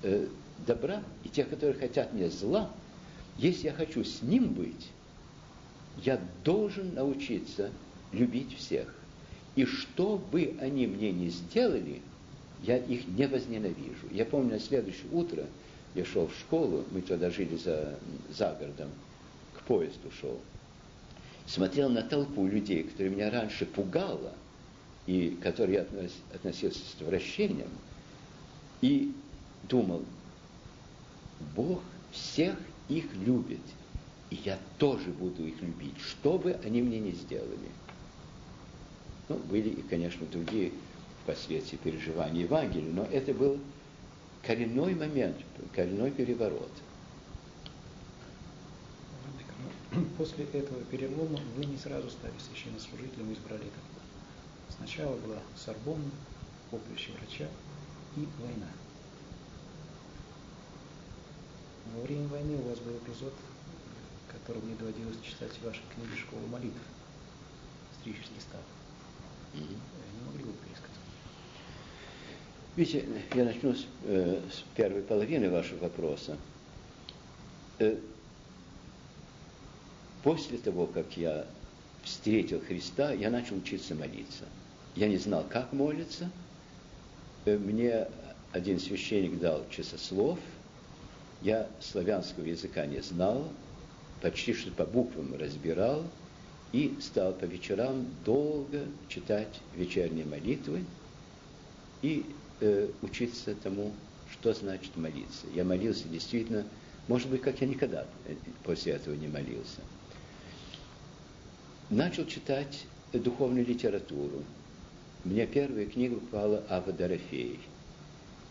[0.02, 0.26] э,
[0.66, 2.70] добра, и тех, которые хотят мне зла.
[3.38, 4.90] Если я хочу с Ним быть,
[6.04, 7.70] я должен научиться
[8.12, 8.94] любить всех.
[9.56, 12.00] И что бы они мне ни сделали,
[12.62, 14.08] я их не возненавижу.
[14.10, 15.46] Я помню, на следующее утро–
[15.94, 17.98] я шел в школу, мы тогда жили за,
[18.30, 18.90] за городом,
[19.54, 20.40] к поезду шел,
[21.46, 24.32] смотрел на толпу людей, которые меня раньше пугало,
[25.06, 25.86] и к которой я
[26.34, 27.68] относился с отвращением,
[28.80, 29.12] и
[29.64, 30.02] думал,
[31.54, 31.80] Бог
[32.12, 32.56] всех
[32.88, 33.60] их любит,
[34.30, 37.70] и я тоже буду их любить, что бы они мне ни сделали.
[39.28, 40.72] Ну, были и, конечно, другие
[41.22, 43.58] впоследствии переживания Евангелия, но это был
[44.46, 45.36] коренной момент,
[45.72, 46.70] коренной переворот.
[50.18, 54.76] После этого перелома вы не сразу стали священнослужителем избрали это.
[54.76, 56.10] Сначала была Сорбонна,
[56.70, 57.48] поприще врача
[58.16, 58.68] и война.
[61.94, 63.34] Во время войны у вас был эпизод,
[64.32, 66.80] который мне доводилось читать в вашей книге «Школа молитв»,
[68.00, 68.62] стрический став.
[69.54, 69.78] Mm-hmm.
[70.18, 70.54] Не могли бы?
[72.76, 76.36] Видите, я начну с, э, с первой половины вашего вопроса.
[77.78, 77.96] Э,
[80.24, 81.46] после того, как я
[82.02, 84.44] встретил Христа, я начал учиться молиться.
[84.96, 86.28] Я не знал, как молиться.
[87.44, 88.08] Э, мне
[88.50, 90.40] один священник дал часослов.
[91.42, 93.48] Я славянского языка не знал,
[94.20, 96.02] почти что по буквам разбирал
[96.72, 100.84] и стал по вечерам долго читать вечерние молитвы
[102.02, 102.24] и
[102.60, 103.92] э, учиться тому,
[104.30, 105.46] что значит молиться.
[105.54, 106.64] Я молился действительно,
[107.08, 109.80] может быть, как я никогда э, после этого не молился.
[111.90, 114.42] Начал читать духовную литературу.
[115.24, 117.60] Мне первая книга попала Ава Дорофей.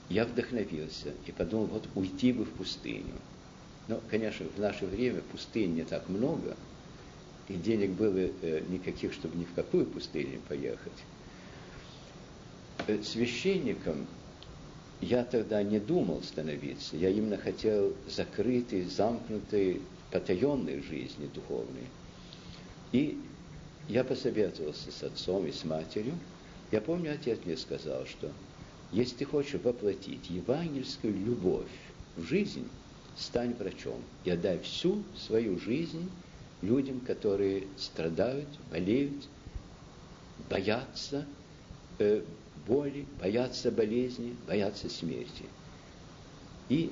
[0.10, 3.16] Я вдохновился и подумал, вот уйти бы в пустыню.
[3.88, 6.56] Но, конечно, в наше время пустынь не так много,
[7.48, 11.04] и денег было э, никаких, чтобы ни в какую пустыню поехать.
[12.88, 14.08] Э, священником
[15.00, 16.96] я тогда не думал становиться.
[16.98, 19.82] Я именно хотел закрытой, замкнутой,
[20.12, 21.88] потаенной жизни духовной.
[22.92, 23.20] И
[23.90, 26.14] я посоветовался с отцом и с матерью.
[26.72, 28.32] Я помню, отец мне сказал, что
[28.92, 31.72] если ты хочешь воплотить евангельскую любовь
[32.16, 32.68] в жизнь,
[33.18, 36.10] стань врачом и отдай всю свою жизнь
[36.62, 39.28] людям, которые страдают, болеют,
[40.50, 41.26] боятся,
[42.00, 42.22] э,
[42.68, 45.46] боли, боятся болезни, боятся смерти.
[46.70, 46.92] И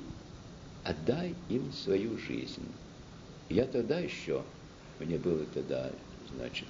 [0.84, 2.66] отдай им свою жизнь.
[3.48, 4.42] Я тогда еще,
[4.98, 5.90] мне было тогда,
[6.36, 6.68] значит,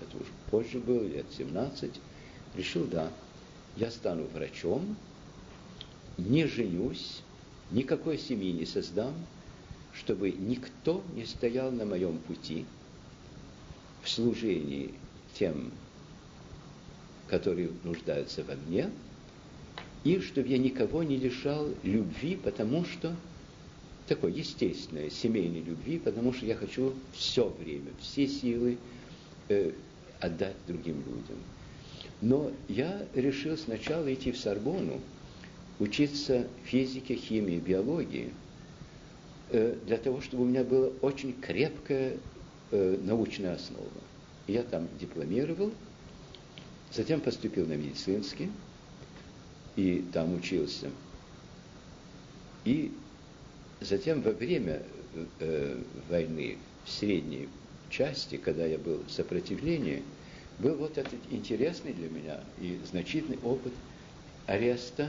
[0.00, 1.92] это уже позже было, лет 17,
[2.54, 3.10] решил, да,
[3.76, 4.96] я стану врачом,
[6.16, 7.22] не женюсь,
[7.70, 9.14] никакой семьи не создам,
[9.92, 12.64] чтобы никто не стоял на моем пути
[14.02, 14.94] в служении
[15.34, 15.72] тем
[17.28, 18.90] которые нуждаются во мне,
[20.04, 23.14] и чтобы я никого не лишал любви, потому что
[24.06, 28.78] такой естественной семейной любви, потому что я хочу все время, все силы
[29.48, 29.72] э,
[30.20, 31.36] отдать другим людям.
[32.22, 35.00] Но я решил сначала идти в Сорбону,
[35.78, 38.32] учиться физике, химии, биологии,
[39.50, 42.16] э, для того, чтобы у меня была очень крепкая
[42.70, 43.86] э, научная основа.
[44.46, 45.70] Я там дипломировал–
[46.98, 48.50] Затем поступил на медицинский,
[49.76, 50.90] и там учился.
[52.64, 52.92] И
[53.80, 54.82] затем во время
[55.38, 57.48] э, войны в средней
[57.88, 60.02] части, когда я был в сопротивлении,
[60.58, 63.72] был вот этот интересный для меня и значительный опыт
[64.48, 65.08] ареста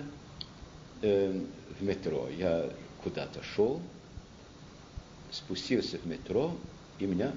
[1.01, 1.41] э,
[1.79, 2.29] в метро.
[2.37, 2.71] Я
[3.03, 3.81] куда-то шел,
[5.31, 6.55] спустился в метро,
[6.99, 7.33] и меня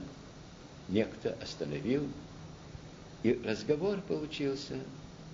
[0.90, 2.06] некто остановил
[3.22, 4.78] и разговор получился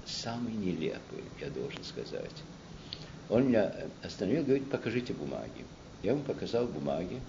[0.06, 2.42] самый нелепый, я должен сказать.
[3.28, 3.72] Он меня
[4.02, 5.64] остановил, говорит, покажите бумаги.
[6.02, 7.20] Я ему показал бумаги.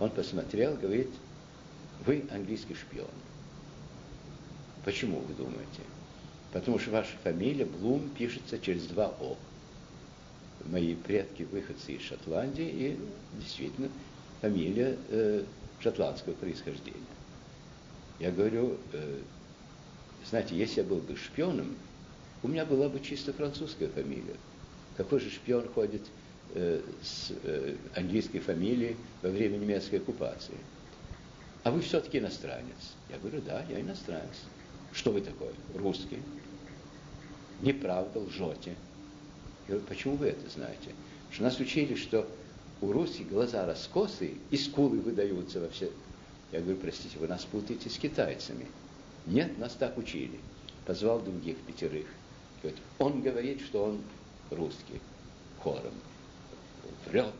[0.00, 1.10] Он посмотрел, говорит,
[2.06, 3.08] вы английский шпион.
[4.84, 5.82] Почему вы думаете?
[6.52, 9.36] Потому что ваша фамилия Блум пишется через два О.
[10.66, 12.98] Мои предки выходцы из Шотландии, и
[13.38, 13.88] действительно
[14.40, 15.44] фамилия э,
[15.80, 17.00] шотландского происхождения.
[18.18, 19.20] Я говорю, э,
[20.28, 21.76] знаете, если я был бы шпионом,
[22.42, 24.36] у меня была бы чисто французская фамилия.
[24.96, 26.02] Какой же шпион ходит
[26.54, 30.56] э, с э, английской фамилией во время немецкой оккупации?
[31.62, 32.94] А вы все-таки иностранец.
[33.10, 34.42] Я говорю, да, я иностранец.
[34.92, 35.52] Что вы такой?
[35.74, 36.18] Русский.
[37.62, 38.74] Неправда, лжете.
[39.66, 40.90] Я говорю, почему вы это знаете?
[41.30, 42.28] Что нас учили, что
[42.80, 45.90] у русских глаза раскосы и скулы выдаются во все.
[46.52, 48.66] Я говорю, простите, вы нас путаете с китайцами.
[49.26, 50.38] Нет, нас так учили.
[50.86, 52.06] Позвал других пятерых.
[52.62, 54.00] Говорит, он говорит, что он
[54.50, 55.00] русский.
[55.60, 55.94] Хором.
[57.06, 57.34] Врет.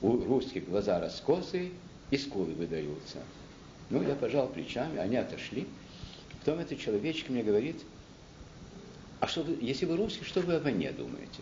[0.00, 1.70] У русских глаза раскосы
[2.10, 3.18] и скулы выдаются.
[3.90, 5.66] Ну, я пожал плечами, они отошли.
[6.40, 7.82] Потом этот человечек мне говорит,
[9.20, 11.40] а что вы, если вы русский, что вы о войне думаете?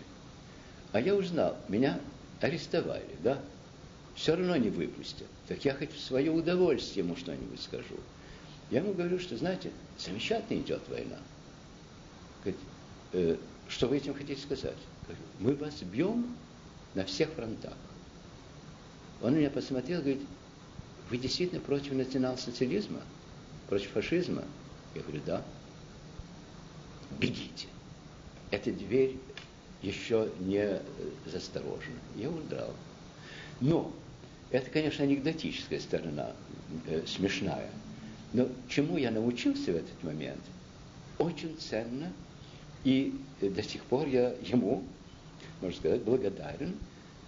[0.93, 1.99] А я узнал, меня
[2.41, 3.41] арестовали, да?
[4.14, 5.27] Все равно не выпустят.
[5.49, 7.97] Так я хоть в свое удовольствие ему что-нибудь скажу.
[8.73, 11.18] Я ему говорю, что, знаете, замечательно идет война.
[12.43, 12.61] Говорит,
[13.12, 13.37] э,
[13.68, 14.79] что вы этим хотите сказать?
[15.03, 16.35] Говорю, мы вас бьем
[16.95, 17.77] на всех фронтах.
[19.20, 20.23] Он меня посмотрел говорит,
[21.11, 23.03] вы действительно против национал-социализма?
[23.68, 24.43] Против фашизма?
[24.95, 25.45] Я говорю, да.
[27.20, 27.66] Бегите.
[28.51, 29.18] Эта дверь
[29.83, 30.81] еще не
[31.27, 31.99] засторожена.
[32.16, 32.73] Я удрал.
[33.61, 33.93] Но
[34.51, 36.33] это, конечно, анекдотическая сторона,
[36.87, 37.68] э, смешная.
[38.33, 40.41] Но чему я научился в этот момент,
[41.18, 42.12] очень ценно,
[42.85, 44.83] и до сих пор я ему,
[45.61, 46.74] можно сказать, благодарен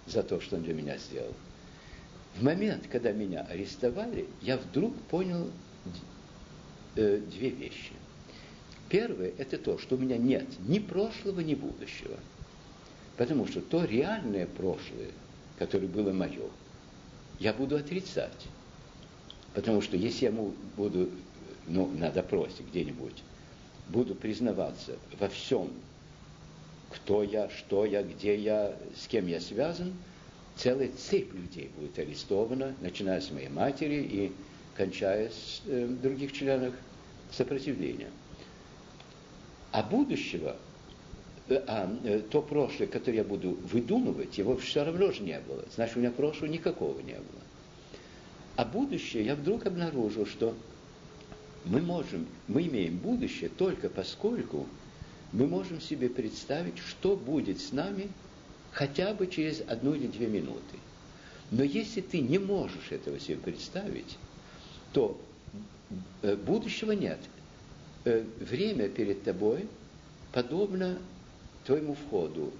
[0.07, 1.33] за то, что он для меня сделал.
[2.35, 5.49] В момент, когда меня арестовали, я вдруг понял
[6.95, 7.93] э, две вещи.
[8.89, 12.17] Первое– это то, что у меня нет ни прошлого, ни будущего.
[13.17, 15.11] Потому что то реальное прошлое,
[15.57, 16.49] которое было мое,
[17.39, 18.47] я буду отрицать.
[19.55, 21.09] Потому что если я буду
[21.67, 23.23] ну, на допросе где-нибудь,
[23.87, 25.69] буду признаваться во всем,
[26.91, 29.93] кто я, что я, где я, с кем я связан,
[30.57, 34.31] целая цепь людей будет арестована, начиная с моей матери и
[34.75, 36.73] кончая с э, других членов
[37.31, 38.09] сопротивления.
[39.71, 40.57] А будущего,
[41.47, 45.63] э, а э, то прошлое, которое я буду выдумывать, его все равно же не было.
[45.73, 47.44] Значит, у меня прошлого никакого не было.
[48.55, 50.55] А будущее я вдруг обнаружил, что
[51.65, 54.67] мы можем, мы имеем будущее только поскольку
[55.31, 58.09] мы можем себе представить, что будет с нами
[58.71, 60.77] хотя бы через одну или две минуты.
[61.51, 64.17] Но если ты не можешь этого себе представить,
[64.93, 65.19] то
[66.21, 67.19] э, будущего нет.
[68.05, 69.67] Э, время перед тобой
[70.31, 70.97] подобно
[71.65, 72.53] твоему входу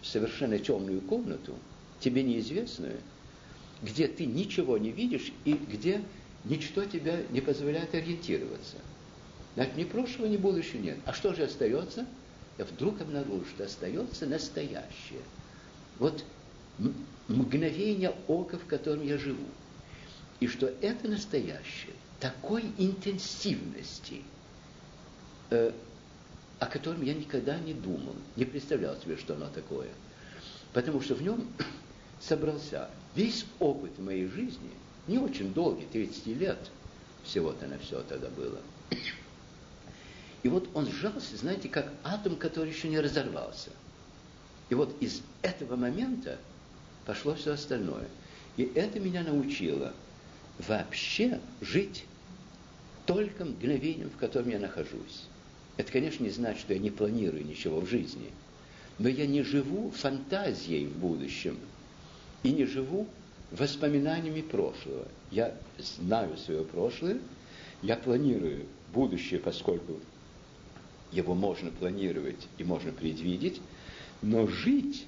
[0.00, 1.54] в совершенно темную комнату,
[2.00, 2.98] тебе неизвестную,
[3.82, 6.02] где ты ничего не видишь и где
[6.44, 8.76] ничто тебя не позволяет ориентироваться.
[9.54, 10.98] Значит, ни прошлого, ни будущего нет.
[11.06, 12.06] А что же остается?
[12.58, 15.22] Я вдруг обнаружил, что остается настоящее.
[15.98, 16.24] Вот
[17.28, 19.46] мгновение ока, в котором я живу.
[20.40, 24.22] И что это настоящее такой интенсивности,
[25.50, 25.72] э,
[26.58, 29.88] о котором я никогда не думал, не представлял себе, что оно такое.
[30.72, 31.48] Потому что в нем
[32.20, 34.70] собрался весь опыт моей жизни,
[35.06, 36.58] не очень долгий, 30 лет
[37.24, 38.58] всего-то на все тогда было.
[40.42, 43.70] И вот он сжался, знаете, как атом, который еще не разорвался.
[44.70, 46.38] И вот из этого момента
[47.04, 48.08] пошло все остальное.
[48.56, 49.92] И это меня научило
[50.66, 52.04] вообще жить
[53.06, 55.24] только мгновением, в котором я нахожусь.
[55.76, 58.30] Это, конечно, не значит, что я не планирую ничего в жизни,
[58.98, 61.58] но я не живу фантазией в будущем
[62.42, 63.06] и не живу
[63.50, 65.06] воспоминаниями прошлого.
[65.30, 67.18] Я знаю свое прошлое,
[67.82, 69.98] я планирую будущее, поскольку
[71.12, 73.60] его можно планировать и можно предвидеть,
[74.22, 75.06] но жить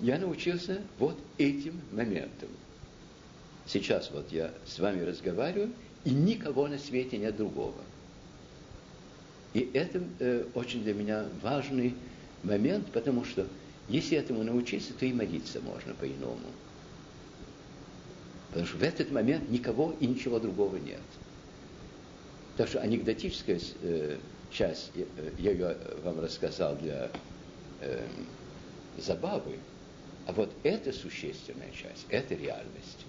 [0.00, 2.48] я научился вот этим моментом.
[3.66, 5.72] Сейчас вот я с вами разговариваю,
[6.04, 7.74] и никого на свете нет другого.
[9.52, 11.94] И это э, очень для меня важный
[12.42, 13.46] момент, потому что
[13.90, 16.38] если этому научиться, то и молиться можно по-иному.
[18.48, 21.00] Потому что в этот момент никого и ничего другого нет.
[22.56, 24.18] Так что анекдотическая э,
[24.52, 25.04] часть, э,
[25.38, 27.10] я ее вам рассказал для
[27.80, 28.06] э,
[28.96, 29.58] забавы,
[30.26, 33.06] а вот это существенная часть, это реальность.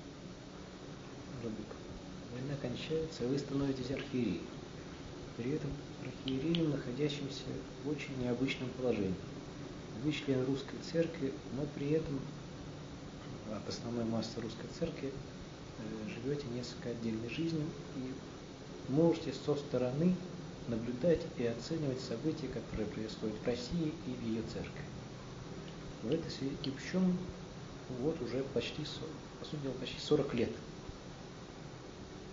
[1.44, 4.42] Война кончается, вы становитесь архиереем.
[5.38, 5.70] При этом
[6.04, 7.44] архиереем, находящимся
[7.84, 9.14] в очень необычном положении.
[10.04, 12.20] Вы член русской церкви, но при этом
[13.52, 20.16] от основной массы русской церкви э, живете несколько отдельной жизнью и можете со стороны
[20.68, 24.84] наблюдать и оценивать события, которые происходят в России и в ее церкви.
[26.04, 27.18] В этой связи причем
[28.00, 28.84] вот уже почти,
[29.40, 30.52] по сути дела, почти 40 лет.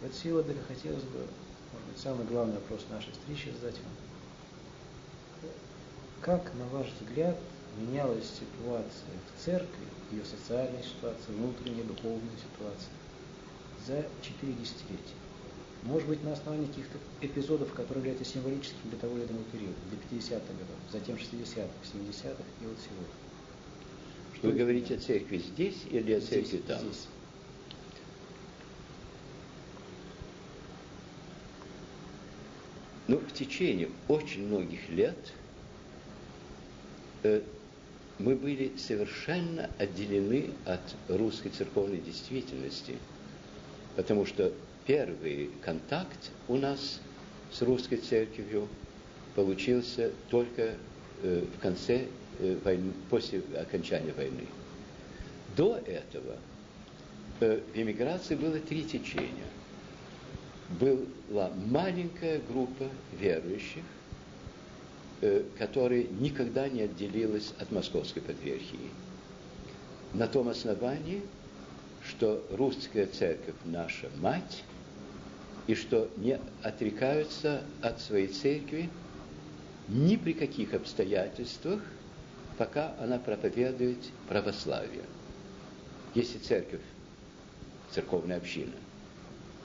[0.00, 1.18] В этой связи Владыка хотелось бы,
[1.72, 3.92] может быть, самый главный вопрос нашей встречи задать вам.
[6.20, 7.36] Как, на ваш взгляд,
[7.78, 12.90] менялась ситуация в церкви, ее социальная ситуация, внутренняя духовная ситуация
[13.86, 15.16] за четыре десятилетия?
[15.84, 20.18] Может быть, на основании каких-то эпизодов, которые являются символическими для того или иного периода, для
[20.18, 23.14] 50-х годов, затем 60-х, 70-х и вот сегодня.
[24.34, 26.80] Что Вы говорите о церкви здесь или о церкви здесь, там?
[26.80, 27.06] Здесь.
[33.06, 35.32] Ну, в течение очень многих лет
[37.22, 37.42] э,
[38.18, 42.96] мы были совершенно отделены от русской церковной действительности,
[43.96, 44.52] потому что
[44.86, 47.00] первый контакт у нас
[47.52, 48.68] с русской церковью
[49.34, 50.74] получился только
[51.22, 52.06] э, в конце
[52.40, 54.46] э, войны, после окончания войны.
[55.56, 56.36] До этого
[57.40, 59.46] э, в эмиграции было три течения.
[60.80, 62.88] Была маленькая группа
[63.18, 63.84] верующих,
[65.58, 68.90] которая никогда не отделилась от московской патриархии.
[70.14, 71.22] На том основании,
[72.06, 74.62] что русская церковь наша мать,
[75.66, 78.88] и что не отрекаются от своей церкви
[79.88, 81.80] ни при каких обстоятельствах,
[82.56, 83.98] пока она проповедует
[84.28, 85.04] православие.
[86.14, 86.80] Если церковь,
[87.90, 88.72] церковная община,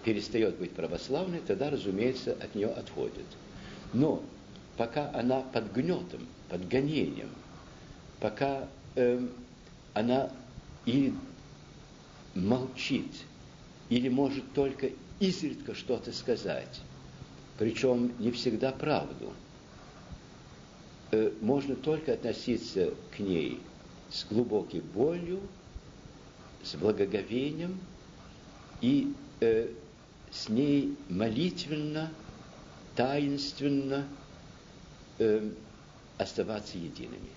[0.04, 3.26] перестает быть православной, тогда, разумеется, от нее отходит.
[3.94, 4.24] Но
[4.78, 7.30] пока она под гнетом, под гонением,
[8.20, 9.20] пока э,
[9.94, 10.30] она
[10.86, 11.14] или
[12.36, 13.12] молчит,
[13.90, 16.82] или может только изредка что-то сказать,
[17.58, 19.34] причем не всегда правду,
[21.12, 23.60] э, можно только относиться к ней
[24.12, 25.40] с глубокой болью,
[26.64, 27.78] с благоговением
[28.82, 29.70] и э,
[30.32, 32.12] с ней молитвенно,
[32.96, 34.08] таинственно
[35.24, 35.50] э,
[36.18, 37.30] оставаться едиными.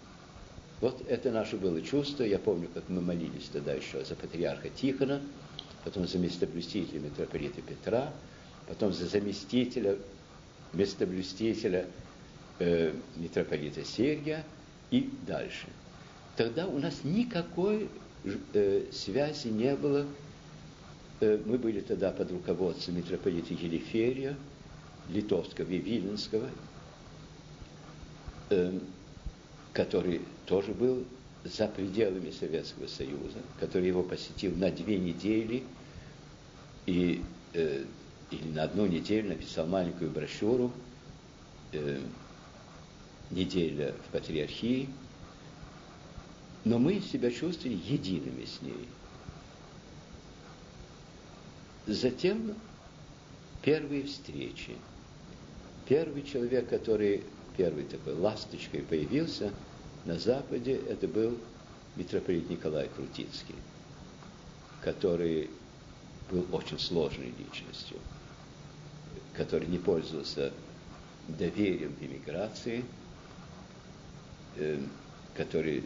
[0.80, 2.22] Вот это наше было чувство.
[2.22, 5.22] Я помню, как мы молились тогда еще за патриарха Тихона,
[5.84, 8.12] потом за местоблюстителя митрополита Петра,
[8.68, 9.96] потом за заместителя,
[10.74, 11.86] местоблюстителя
[12.58, 14.44] э, митрополита Сергия
[14.90, 15.66] и дальше.
[16.36, 17.88] Тогда у нас никакой
[18.52, 20.04] э, связи не было.
[21.20, 24.36] Э, мы были тогда под руководством митрополита Елиферия,
[25.08, 26.50] литовского и виленского,
[29.72, 31.04] который тоже был
[31.44, 35.64] за пределами Советского Союза, который его посетил на две недели
[36.86, 37.22] и
[37.54, 37.84] э,
[38.30, 40.72] или на одну неделю написал маленькую брошюру
[41.72, 42.00] э,
[43.30, 44.88] «Неделя в патриархии»,
[46.64, 48.88] но мы себя чувствовали едиными с ней.
[51.86, 52.54] Затем
[53.62, 54.76] первые встречи.
[55.88, 57.22] Первый человек, который
[57.56, 59.52] первый такой ласточкой появился–
[60.06, 61.36] на Западе это был
[61.96, 63.56] митрополит Николай Крутицкий,
[64.80, 65.50] который
[66.30, 67.98] был очень сложной личностью,
[69.34, 70.52] который не пользовался
[71.26, 72.84] доверием в эмиграции,
[74.54, 74.80] э,
[75.34, 75.82] который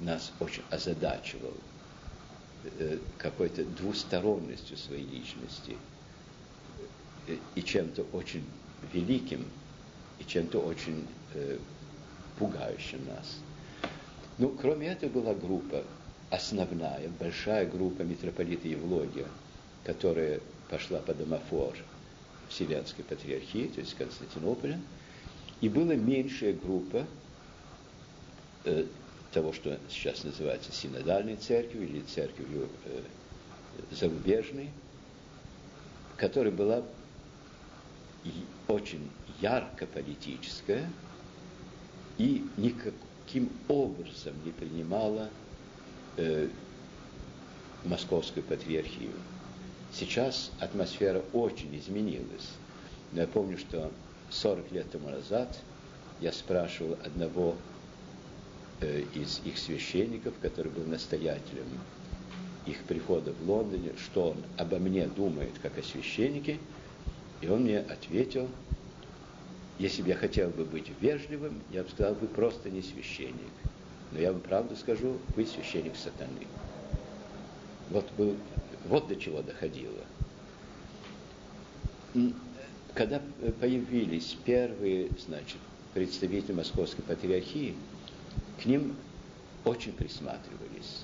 [0.00, 1.54] нас очень озадачивал
[2.78, 5.78] э, какой-то двусторонностью своей личности
[7.26, 8.44] э, и чем-то очень
[8.92, 9.46] великим,
[10.22, 11.58] и чем-то очень э,
[12.38, 13.38] пугающим нас.
[14.38, 15.82] Ну, кроме этого была группа,
[16.30, 19.26] основная, большая группа митрополита Евлогия,
[19.84, 21.74] которая пошла под домофор
[22.48, 24.80] Вселенской Патриархии, то есть Константинополя,
[25.60, 27.06] и была меньшая группа
[28.64, 28.86] э,
[29.32, 33.00] того, что сейчас называется синодальной церковью или церковью э,
[33.90, 34.70] зарубежной,
[36.16, 36.82] которая была
[38.72, 39.10] очень
[39.40, 40.88] ярко политическая
[42.18, 42.94] и никак,
[43.32, 45.28] никаким образом не принимала
[46.16, 46.48] э,
[47.84, 49.12] московскую патриархию.
[49.92, 52.48] Сейчас атмосфера очень изменилась.
[53.12, 53.90] Но я помню, что
[54.30, 55.58] 40 лет тому назад
[56.20, 57.56] я спрашивал одного
[58.80, 61.66] э, из их священников, который был настоятелем
[62.66, 66.58] их прихода в Лондоне, что он обо мне думает, как о священнике,
[67.42, 68.48] и он мне ответил–
[69.82, 73.34] если бы я хотел бы быть вежливым, я бы сказал, вы просто не священник.
[74.12, 76.46] Но я вам правду скажу, вы священник сатаны.
[77.90, 78.36] Вот, был,
[78.86, 80.04] вот до чего доходило.
[82.94, 83.20] Когда
[83.60, 85.58] появились первые, значит,
[85.94, 87.74] представители Московской Патриархии,
[88.62, 88.94] к ним
[89.64, 91.02] очень присматривались.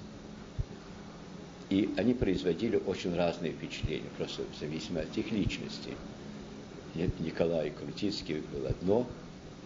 [1.69, 5.95] И они производили очень разные впечатления, просто в зависимости от их личности.
[7.21, 9.07] Николай Крутицкий был одно,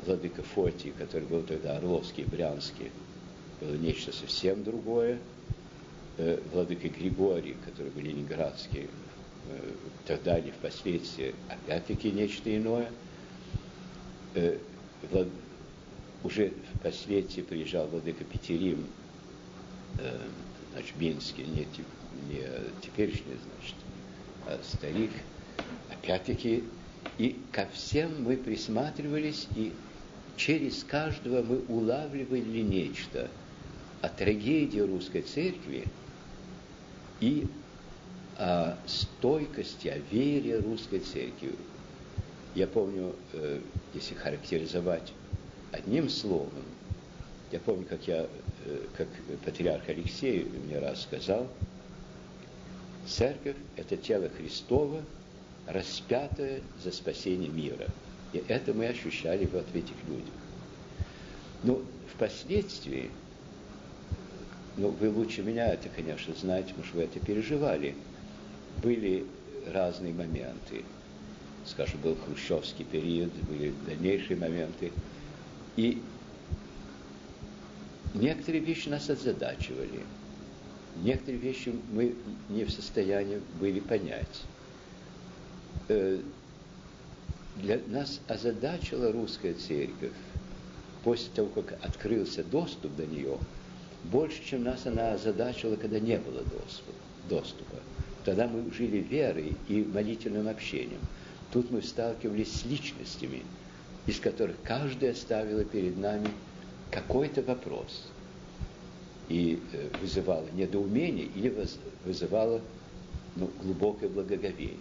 [0.05, 2.91] Владыка Фотий, который был тогда Орловский, Брянский,
[3.61, 5.19] было нечто совсем другое.
[6.19, 8.89] Э, Владыка Григорий, который был Ленинградский,
[9.49, 9.71] э,
[10.07, 12.91] тогда или впоследствии, опять-таки нечто иное.
[14.35, 14.59] Э,
[16.25, 18.87] уже впоследствии приезжал Владыка Петерим,
[20.73, 21.67] значит, Минский, не,
[22.29, 22.47] не
[22.81, 23.75] теперешний, значит,
[24.47, 25.11] а старик,
[25.91, 26.63] опять-таки
[27.19, 29.73] и ко всем мы присматривались, и
[30.37, 33.29] через каждого мы улавливали нечто
[34.01, 35.85] о трагедии русской церкви
[37.21, 37.47] и
[38.39, 41.53] о стойкости, о вере русской церкви.
[42.55, 43.61] Я помню, э,
[43.95, 45.13] если характеризовать
[45.71, 46.65] одним словом,
[47.53, 48.27] я помню, как я,
[48.65, 49.09] э, как
[49.45, 51.47] патриарх Алексей мне раз сказал,
[53.07, 55.03] церковь– это тело Христова,
[55.67, 57.87] распятое за спасение мира.
[58.33, 60.35] И это мы ощущали вот в этих людях.
[61.63, 61.81] Но
[62.15, 63.11] впоследствии,
[64.77, 67.95] ну, вы лучше меня это, конечно, знаете, потому что вы это переживали,
[68.83, 69.25] были
[69.73, 70.85] разные моменты.
[71.67, 74.91] Скажем, был хрущевский период, были дальнейшие моменты.
[75.77, 76.03] И
[78.15, 80.01] некоторые вещи нас озадачивали.
[81.03, 82.15] Некоторые вещи мы
[82.49, 84.43] не в состоянии были понять.
[85.89, 86.21] Э,
[87.57, 90.13] для нас озадачила русская церковь
[91.05, 93.39] после того, как открылся доступ до нее,
[94.05, 96.43] больше, чем нас она озадачила, когда не было
[97.29, 97.77] доступа.
[98.25, 101.01] Тогда мы жили верой и молительным общением.
[101.53, 103.43] Тут мы сталкивались с личностями,
[104.07, 106.29] из которых каждая ставила перед нами
[106.91, 108.05] какой-то вопрос
[109.29, 111.55] и э, вызывала недоумение или
[112.05, 112.61] вызывала
[113.37, 114.79] ну, глубокое благоговение.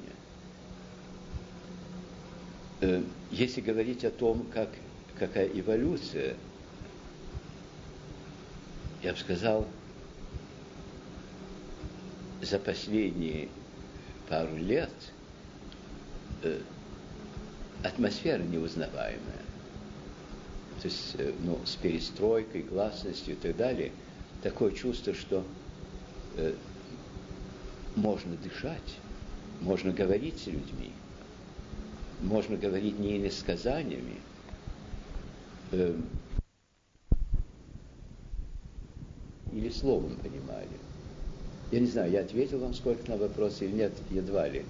[2.82, 3.02] Э,
[3.32, 4.70] если говорить о том, как,
[5.18, 6.36] какая эволюция,
[9.04, 9.66] я бы сказал,
[12.42, 13.48] за последние
[14.28, 14.90] пару лет
[16.44, 16.60] э,
[17.84, 19.42] атмосфера неузнаваемая.
[20.82, 23.92] То есть э, ну, с перестройкой, гласностью и так далее,
[24.42, 25.44] такое чувство, что
[26.38, 26.54] э,
[27.96, 28.98] можно дышать,
[29.62, 30.92] можно говорить с людьми,
[32.22, 34.18] можно говорить не иносказаниями,
[35.72, 35.96] э,
[39.52, 40.68] или словом понимали.
[41.72, 44.66] Я не знаю, я ответил вам сколько на вопрос или нет, едва ли.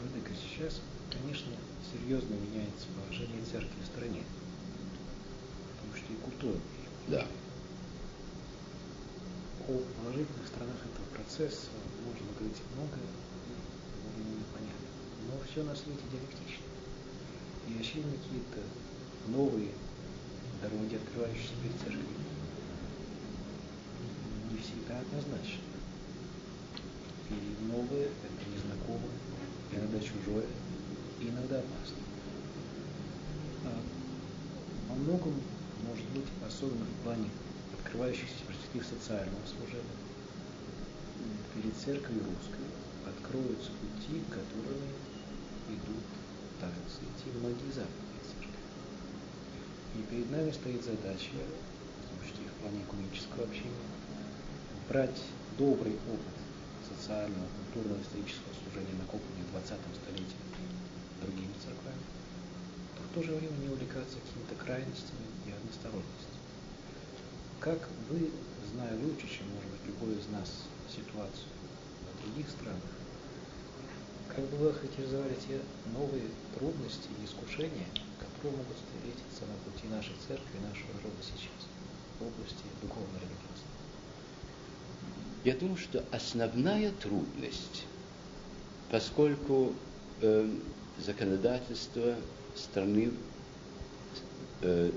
[0.00, 1.52] Владыка, сейчас, конечно,
[1.92, 4.22] серьезно меняется положение церкви в стране.
[6.12, 6.60] И культура.
[7.08, 7.26] Да.
[9.66, 11.68] О положительных сторонах этого процесса
[12.04, 12.98] можно говорить много,
[15.26, 16.66] но все на свете диалектично.
[17.68, 18.60] И очевидно какие-то
[19.28, 19.70] новые
[20.60, 22.18] дороги, открывающиеся перед церковью,
[24.50, 25.62] не всегда однозначно.
[27.30, 29.16] И новое– это незнакомое,
[29.72, 30.44] иногда чужое,
[31.20, 31.96] иногда опасно.
[33.64, 33.80] А
[34.90, 35.34] во многом,
[36.12, 37.28] быть, особенно в плане
[37.78, 39.98] открывающихся перспектив социального служения,
[41.54, 42.68] перед церковью русской
[43.04, 44.92] откроются пути, которыми
[45.68, 46.06] идут
[46.60, 48.60] также идти многие западные церкви.
[49.96, 53.88] И перед нами стоит задача, в том в плане экономического общения,
[54.88, 55.20] брать
[55.58, 56.36] добрый опыт
[56.88, 60.42] социального, культурного, исторического служения, накопленный в 20 столетии
[61.20, 62.02] другими церквами,
[63.12, 66.32] в то же время не увлекаться какими-то крайностями и односторонностью.
[67.60, 68.30] Как вы,
[68.72, 70.48] зная лучше, чем, может быть, любой из нас
[70.88, 71.52] ситуацию
[72.08, 72.88] в других странах,
[74.34, 75.60] как бы вы охарактеризовали те
[75.92, 76.24] новые
[76.56, 77.84] трудности и искушения,
[78.16, 81.68] которые могут встретиться на пути нашей церкви и нашего народа сейчас
[82.16, 83.72] в области духовной религиозной?
[85.44, 87.84] Я думаю, что основная трудность,
[88.90, 89.74] поскольку
[90.22, 90.48] э,
[90.96, 92.16] законодательство
[92.62, 93.10] страны
[94.62, 94.90] э,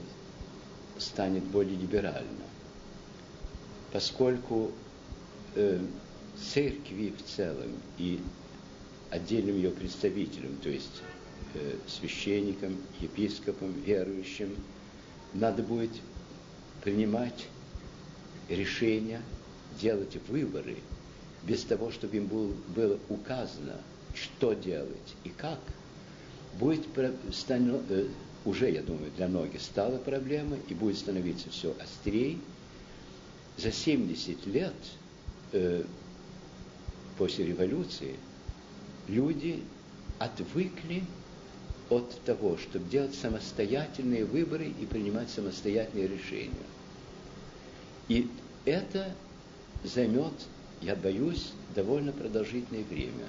[0.97, 2.45] станет более либерально,
[3.91, 4.71] поскольку
[5.55, 5.79] э,
[6.53, 8.19] церкви в целом и
[9.09, 11.01] отдельным ее представителям, то есть
[11.53, 14.55] э, священникам, епископам, верующим,
[15.33, 15.91] надо будет
[16.83, 17.47] принимать
[18.49, 19.21] решения,
[19.81, 20.77] делать выборы,
[21.43, 23.75] без того, чтобы им было, было указано,
[24.13, 25.59] что делать и как,
[26.59, 28.07] будет э,
[28.45, 32.37] уже, я думаю, для многих стала проблема и будет становиться все острее.
[33.57, 34.73] За 70 лет
[35.51, 35.83] э,
[37.17, 38.15] после революции
[39.07, 39.63] люди
[40.19, 41.03] отвыкли
[41.89, 46.51] от того, чтобы делать самостоятельные выборы и принимать самостоятельные решения.
[48.07, 48.27] И
[48.65, 49.11] это
[49.83, 50.33] займет,
[50.81, 53.25] я боюсь, довольно продолжительное время,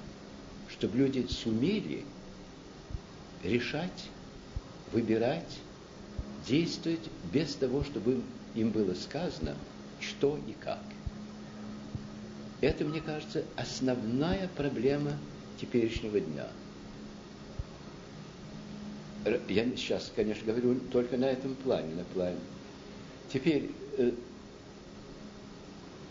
[0.68, 2.04] чтобы люди сумели
[3.46, 4.10] решать,
[4.92, 5.58] выбирать,
[6.46, 8.22] действовать без того, чтобы
[8.54, 9.54] им было сказано,
[10.00, 10.82] что и как.
[12.60, 15.12] Это, мне кажется, основная проблема
[15.60, 16.46] теперешнего дня.
[19.48, 22.38] Я сейчас, конечно, говорю только на этом плане, на плане
[23.32, 24.12] Теперь э,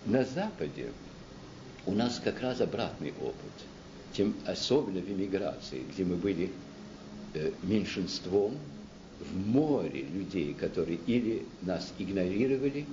[0.06, 0.92] на Западе
[1.86, 3.54] у нас как раз обратный опыт,
[4.14, 6.52] тем особенно в эмиграции, где мы были
[7.64, 8.54] меньшинством
[9.20, 12.86] в море людей, которые или нас игнорировали,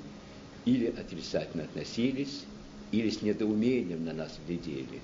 [0.65, 2.45] или отрицательно относились,
[2.93, 5.01] или с недоумением на нас глядели.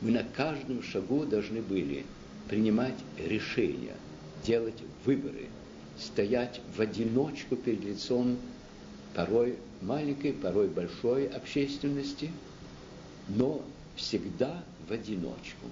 [0.00, 2.04] Мы на каждом шагу должны были
[2.48, 3.94] принимать решения,
[4.44, 5.48] делать выборы,
[5.98, 8.36] стоять в одиночку перед лицом
[9.14, 12.30] порой маленькой, порой большой общественности,
[13.28, 13.62] но
[13.96, 15.66] всегда в одиночку.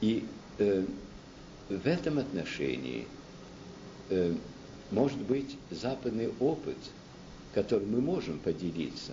[0.00, 0.24] И
[0.58, 0.84] э,
[1.68, 3.06] в этом отношении
[4.10, 4.34] э,
[4.90, 6.78] может быть западный опыт,
[7.54, 9.12] которым мы можем поделиться,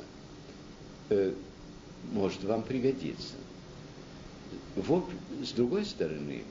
[1.10, 1.34] э,
[2.12, 3.36] может вам пригодиться.
[4.76, 5.06] Вот,
[5.44, 6.44] с другой стороны,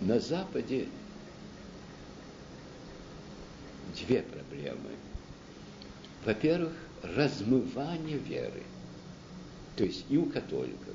[0.00, 0.86] на Западе
[3.96, 4.90] две проблемы.
[6.24, 6.72] Во-первых,
[7.02, 8.62] размывание веры.
[9.76, 10.94] То есть и у католиков,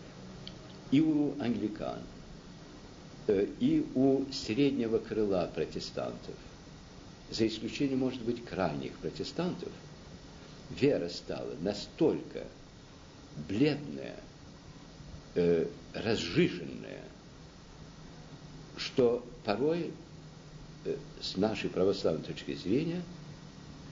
[0.92, 2.21] и у англикан, э,
[3.28, 6.36] и у среднего крыла протестантов,
[7.30, 9.70] за исключением, может быть, крайних протестантов,
[10.70, 12.44] вера стала настолько
[13.48, 14.16] бледная,
[15.36, 17.04] э, разжиженная,
[18.78, 19.92] что порой
[20.84, 23.02] Э, с нашей православной точки зрения,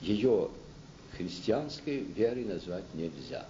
[0.01, 0.49] ее
[1.15, 3.45] христианской верой назвать нельзя.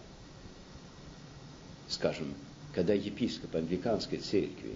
[1.87, 2.33] Скажем,
[2.75, 4.75] когда епископ англиканской церкви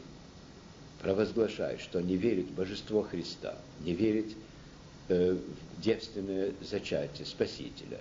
[1.04, 4.34] провозглашает, что не верит в божество Христа, не верит
[5.10, 8.00] э, в девственное зачатие Спасителя,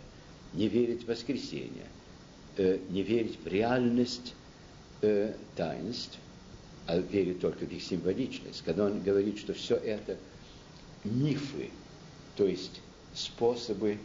[0.55, 1.87] не верит в воскресение,
[2.57, 4.35] э, не верит в реальность
[5.03, 6.19] э, таинств,
[6.87, 10.17] а верит только в их символичность, когда он говорит, что все это–
[11.05, 11.71] мифы,
[12.37, 12.81] то есть
[13.15, 13.99] способы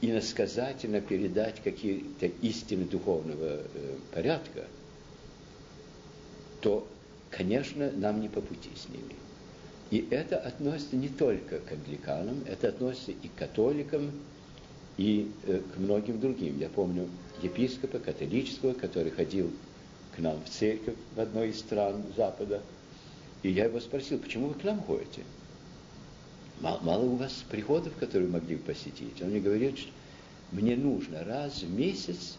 [0.00, 4.64] иносказательно передать какие-то истины духовного э, порядка,
[6.60, 6.86] то,
[7.30, 9.14] конечно, нам не по пути с ними.
[9.90, 14.10] И это относится не только к англиканам, это относится и к католикам,
[14.96, 16.58] и э, к многим другим.
[16.58, 17.08] Я помню
[17.42, 19.50] епископа католического, который ходил
[20.14, 22.62] к нам в церковь в одной из стран Запада,
[23.42, 25.22] и я его спросил, почему вы к нам ходите?
[26.60, 29.20] Мало, мало у вас приходов, которые могли бы посетить.
[29.20, 29.90] Он мне говорит, что
[30.52, 32.36] мне нужно раз в месяц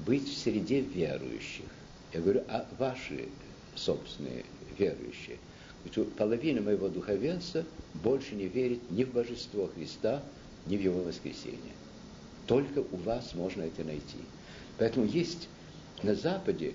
[0.00, 1.66] быть в среде верующих.
[2.12, 3.28] Я говорю, а ваши
[3.74, 4.44] собственные
[4.78, 5.38] верующие?
[6.16, 7.64] Половина моего духовенства
[7.94, 10.22] больше не верит ни в божество Христа,
[10.66, 11.74] ни в Его воскресение.
[12.46, 14.18] Только у вас можно это найти.
[14.78, 15.48] Поэтому есть
[16.02, 16.74] на Западе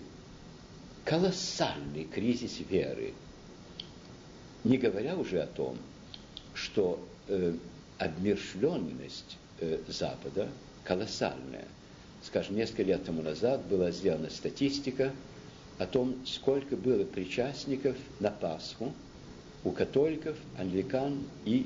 [1.03, 3.13] колоссальный кризис веры.
[4.63, 5.77] Не говоря уже о том,
[6.53, 7.53] что э,
[7.99, 10.49] обмершленность э, Запада
[10.83, 11.65] колоссальная.
[12.23, 15.11] Скажем, несколько лет тому назад была сделана статистика
[15.77, 18.93] о том, сколько было причастников на Пасху
[19.63, 21.65] у католиков, англикан и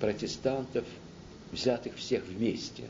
[0.00, 0.84] протестантов,
[1.52, 2.84] взятых всех вместе,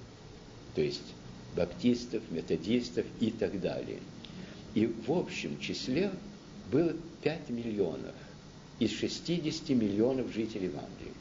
[0.75, 1.15] то есть
[1.57, 4.01] баптистов, методистов и так далее.
[4.75, 6.11] И в общем числе
[6.71, 6.93] было
[7.23, 8.15] 5 миллионов
[8.79, 11.13] из 60 миллионов жителей в Англии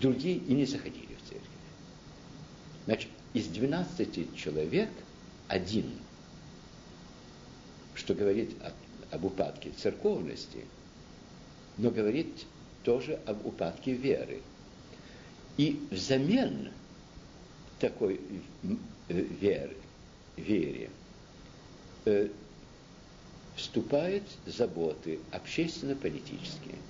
[0.00, 1.48] другие и не заходили в церковь.
[2.84, 4.90] Значит, из 12 человек
[5.48, 5.90] один,
[8.06, 8.54] что говорит
[9.10, 10.64] об упадке церковности,
[11.76, 12.46] но говорит
[12.84, 14.42] тоже об упадке веры.
[15.56, 16.70] И взамен
[17.80, 18.20] такой
[19.08, 19.76] э, веры,
[20.36, 20.88] вере
[22.04, 22.28] э,
[23.56, 26.76] вступают заботы общественно-политические–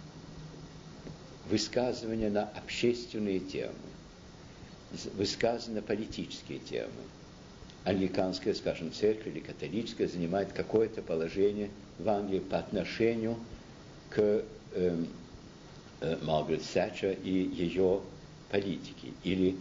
[1.49, 3.73] высказывания на общественные темы,
[5.15, 6.91] высказывания на политические темы.
[7.87, 11.71] Англиканская, скажем, церковь или католическая занимает какое-то положение
[12.01, 13.37] в Англии по отношению
[14.11, 15.05] к э,
[16.01, 18.01] э, Маргарет Сэтчер и ее
[18.51, 19.55] политике, или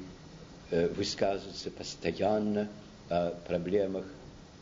[0.71, 2.67] э, высказывается постоянно
[3.09, 4.05] о проблемах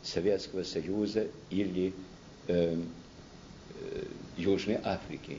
[0.02, 1.94] Советского Союза или
[2.48, 2.76] э,
[3.80, 4.04] э,
[4.36, 5.38] Южной Африки.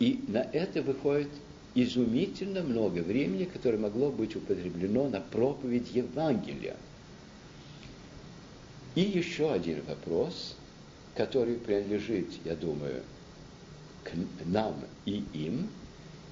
[0.00, 1.28] И на это выходит
[1.74, 6.76] изумительно много времени, которое могло быть употреблено на проповедь Евангелия.
[8.94, 10.56] И еще один вопрос,
[11.14, 13.02] который принадлежит, я думаю,
[14.04, 14.12] к
[14.44, 14.74] нам
[15.06, 15.68] и им,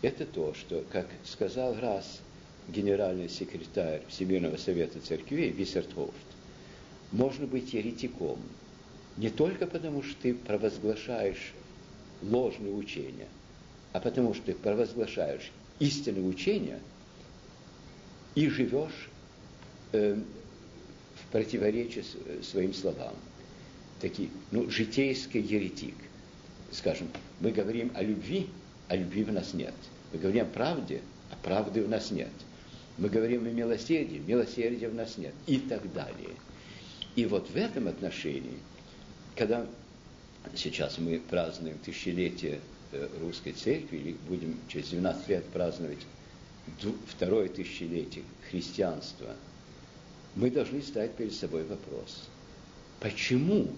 [0.02, 2.20] это то, что, как сказал раз
[2.68, 6.14] генеральный секретарь Всемирного совета церквей Виссертхофт,
[7.12, 8.38] можно быть еретиком
[9.16, 11.52] не только потому, что ты провозглашаешь
[12.22, 13.28] ложные учения–
[13.92, 16.78] а потому что ты провозглашаешь истинное учение
[18.34, 19.08] и живешь
[19.92, 20.16] э,
[21.16, 22.04] в противоречии
[22.42, 23.14] своим словам.
[24.00, 25.94] Такие, ну, житейский еретик.
[26.72, 27.08] Скажем,
[27.40, 28.48] мы говорим о любви,
[28.88, 29.74] а любви в нас нет.
[30.12, 32.30] Мы говорим о правде, а правды в нас нет.
[32.98, 35.34] Мы говорим о милосердии, милосердия в нас нет.
[35.46, 36.36] И так далее.
[37.16, 38.58] И вот в этом отношении,
[39.36, 39.66] когда
[40.54, 42.79] сейчас мы празднуем тысячелетие э,
[43.20, 46.00] русской церкви, или будем через 12 лет праздновать
[47.08, 49.34] второе тысячелетие христианства,
[50.36, 52.28] мы должны ставить перед собой вопрос,
[53.00, 53.68] почему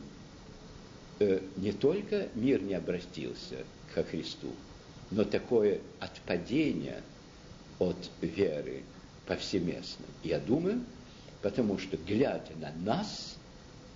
[1.19, 4.53] э, не только мир не обратился ко Христу,
[5.11, 7.03] но такое отпадение
[7.79, 8.83] от веры
[9.27, 10.05] повсеместно.
[10.25, 10.85] Я думаю,
[11.43, 13.37] потому что, глядя на нас,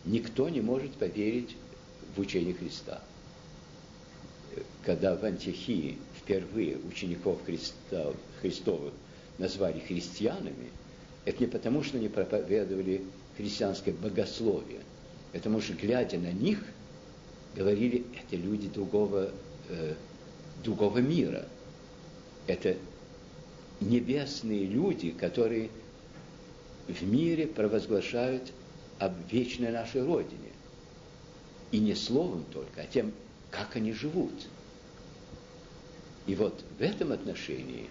[0.05, 1.57] никто не может поверить
[2.15, 3.03] в учение Христа.
[4.87, 8.95] Когда в Антихии впервые учеников Христа, Христовых
[9.37, 10.71] назвали христианами,
[11.25, 13.03] это не потому, что они проповедовали
[13.37, 14.79] христианское богословие,
[15.33, 16.63] это потому что, глядя на них,
[17.57, 19.33] говорили, это люди другого,
[19.71, 19.95] э,
[20.63, 21.47] другого мира.
[22.47, 22.77] Это
[23.81, 25.71] небесные люди, которые
[26.87, 28.53] в мире провозглашают
[29.01, 30.53] об вечной нашей Родине.
[31.73, 33.11] И не словом только, а тем,
[33.51, 34.31] как они живут.
[36.27, 37.89] И вот в этом отношении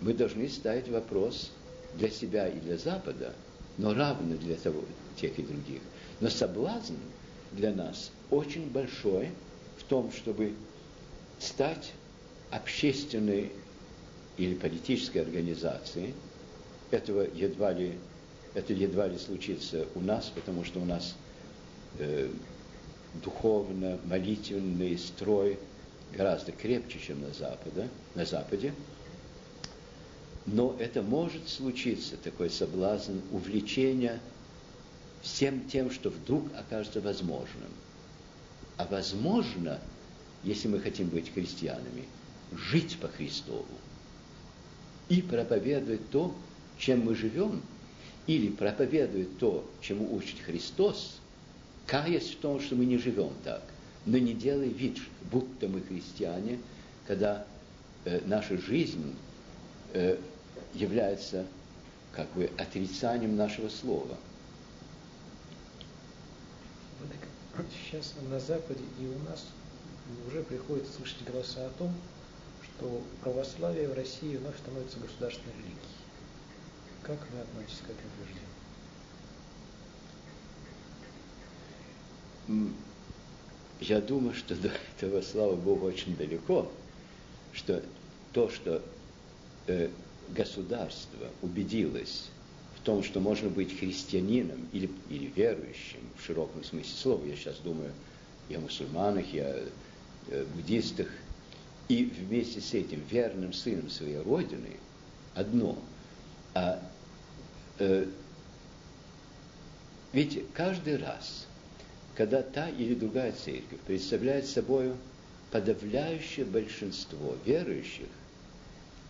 [0.00, 1.50] мы должны ставить вопрос
[1.94, 3.34] для себя и для Запада,
[3.78, 4.82] но равно для того,
[5.20, 5.80] тех и других.
[6.20, 6.94] Но соблазн
[7.52, 9.30] для нас очень большой
[9.78, 10.52] в том, чтобы
[11.38, 11.92] стать
[12.50, 13.52] общественной
[14.38, 16.14] или политической организацией.
[16.90, 17.94] Этого едва ли,
[18.54, 21.14] это едва ли случится у нас, потому что у нас
[21.98, 22.28] э,
[23.24, 25.58] духовно молитвенный строй
[26.12, 28.72] гораздо крепче, чем на Западе, на Западе.
[30.46, 34.20] Но это может случиться, такой соблазн увлечения
[35.22, 37.70] всем тем, что вдруг окажется возможным.
[38.76, 39.80] А возможно,
[40.44, 42.04] если мы хотим быть христианами,
[42.52, 43.66] жить по Христову
[45.08, 46.34] и проповедовать то,
[46.78, 47.62] чем мы живем,
[48.26, 51.16] или проповедовать то, чему учит Христос,
[51.86, 53.62] каясь в том, что мы не живем так,
[54.06, 54.98] но не делай вид,
[55.30, 56.60] будто мы христиане,
[57.06, 57.44] когда
[58.04, 59.16] э, наша жизнь
[59.92, 60.16] э,
[60.74, 61.44] является
[62.12, 64.16] как бы отрицанием нашего слова.
[67.84, 69.46] Сейчас на Западе и у нас
[70.26, 71.92] уже приходится слышать голоса о том,
[72.62, 75.78] что православие в России вновь становится государственной религией.
[77.02, 78.10] Как вы относитесь к этому
[82.46, 82.76] утверждению?
[83.80, 86.70] Я думаю, что до этого, слава Богу, очень далеко,
[87.52, 87.82] что
[88.32, 88.82] то, что
[89.66, 89.90] э,
[90.30, 92.28] государство убедилось
[92.80, 97.56] в том, что можно быть христианином или, или верующим в широком смысле слова, я сейчас
[97.58, 97.92] думаю
[98.48, 99.64] и о мусульманах, и о
[100.28, 101.08] э, буддистах,
[101.88, 104.76] и вместе с этим верным сыном своей Родины
[105.34, 105.78] одно.
[106.54, 106.80] А
[107.78, 108.06] э,
[110.12, 111.46] ведь каждый раз,
[112.16, 114.92] когда та или другая церковь представляет собой
[115.50, 118.06] подавляющее большинство верующих,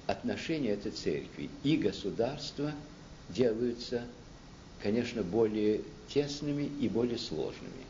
[0.07, 2.73] отношения этой церкви и государства
[3.29, 4.03] делаются,
[4.83, 7.87] конечно, более тесными и более сложными.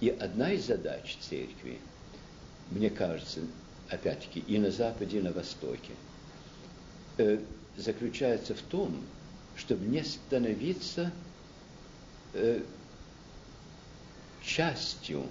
[0.00, 1.78] И одна из задач церкви,
[2.70, 3.40] мне кажется,
[3.88, 5.92] опять-таки, и на Западе, и на Востоке,
[7.18, 7.38] э,
[7.76, 8.96] заключается в том,
[9.56, 11.12] чтобы не становиться
[12.32, 12.62] э,
[14.56, 15.26] частью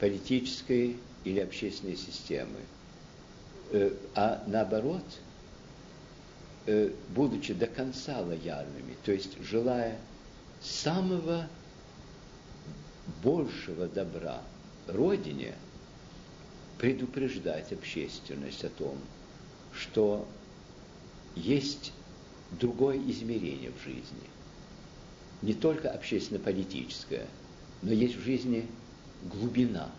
[0.00, 2.58] политической или общественной системы,
[3.70, 5.04] э, а наоборот,
[6.66, 9.96] э, будучи до конца лояльными, то есть желая
[10.60, 11.48] самого
[13.22, 14.42] большего добра
[14.88, 15.54] Родине–
[16.82, 18.98] предупреждать общественность о том,
[19.72, 20.26] что
[21.36, 21.92] есть
[22.50, 24.28] другое измерение в жизни.
[25.42, 27.28] Не только общественно-политическое,
[27.82, 28.68] но есть в жизни
[29.24, 29.90] глубина.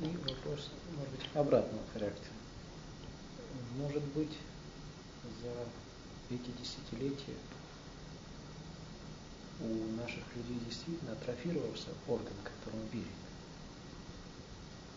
[0.00, 2.34] И вопрос, может быть, обратного характера.
[3.78, 4.36] Может быть,
[5.42, 7.36] за эти десятилетия
[9.60, 13.06] у наших людей действительно атрофировался орган, которым верит.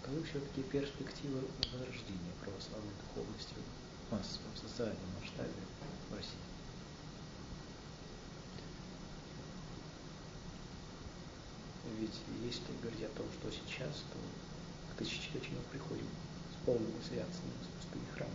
[0.01, 3.53] Каковы все-таки перспективы возрождения православной духовности
[4.09, 5.53] в массовом социальном масштабе
[6.09, 6.58] в России?
[11.99, 14.19] Ведь если говорить о том, что сейчас, то
[14.97, 16.05] тысячелетию мы приходим
[16.51, 18.31] с полным святством с пустыни храма.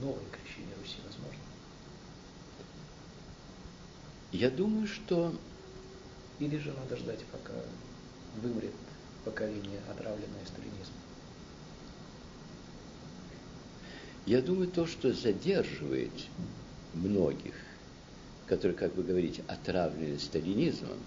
[0.00, 1.42] Новое крещение Руси возможно?
[4.32, 5.34] Я думаю, что...
[6.40, 7.52] Или же надо ждать, пока
[8.42, 8.74] вымрет
[9.24, 10.98] поколение, отравленное сталинизмом?
[14.26, 16.12] Я думаю, то, что задерживает
[16.94, 17.54] многих,
[18.46, 20.98] которые, как вы говорите, отравлены сталинизмом,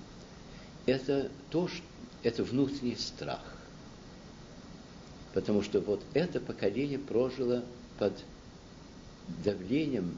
[0.85, 1.83] это то, что
[2.23, 3.43] это внутренний страх.
[5.33, 7.63] Потому что вот это поколение прожило
[7.99, 8.13] под
[9.43, 10.15] давлением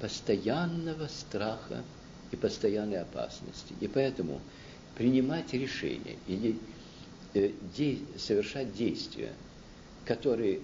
[0.00, 1.82] постоянного страха
[2.30, 3.74] и постоянной опасности.
[3.80, 4.40] И поэтому
[4.96, 6.58] принимать решения или
[7.34, 9.32] э, де, совершать действия,
[10.04, 10.60] которые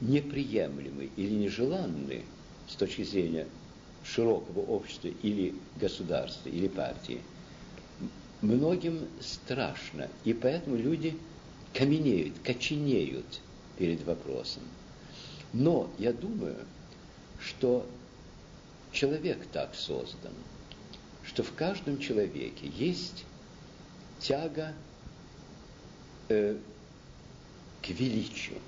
[0.00, 2.22] неприемлемы или нежеланны
[2.68, 3.46] с точки зрения
[4.04, 7.20] широкого общества или государства, или партии,
[8.40, 10.08] многим страшно.
[10.24, 11.16] И поэтому люди
[11.72, 13.40] каменеют, коченеют
[13.78, 14.62] перед вопросом.
[15.52, 16.56] Но я думаю,
[17.40, 17.86] что
[18.92, 20.32] человек так создан,
[21.24, 23.24] что в каждом человеке есть
[24.20, 24.74] тяга
[26.28, 26.56] э,
[27.82, 28.58] к величию,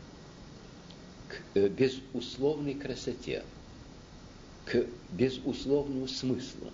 [1.28, 3.44] к э, безусловной красоте,
[4.64, 6.70] к безусловному смыслу.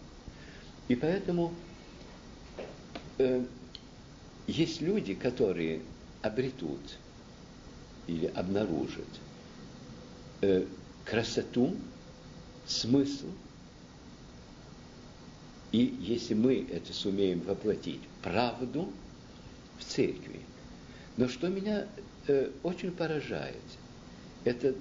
[0.88, 1.52] И поэтому
[3.18, 3.44] э,
[4.46, 5.80] есть люди, которые
[6.22, 6.80] обретут
[8.06, 9.06] или обнаружат
[10.40, 10.64] э,
[11.04, 11.76] красоту,
[12.66, 13.26] смысл,
[15.72, 18.92] и если мы это сумеем воплотить, правду
[19.78, 20.40] в церкви.
[21.16, 21.86] Но что меня
[22.26, 23.56] э, очень поражает,
[24.44, 24.74] это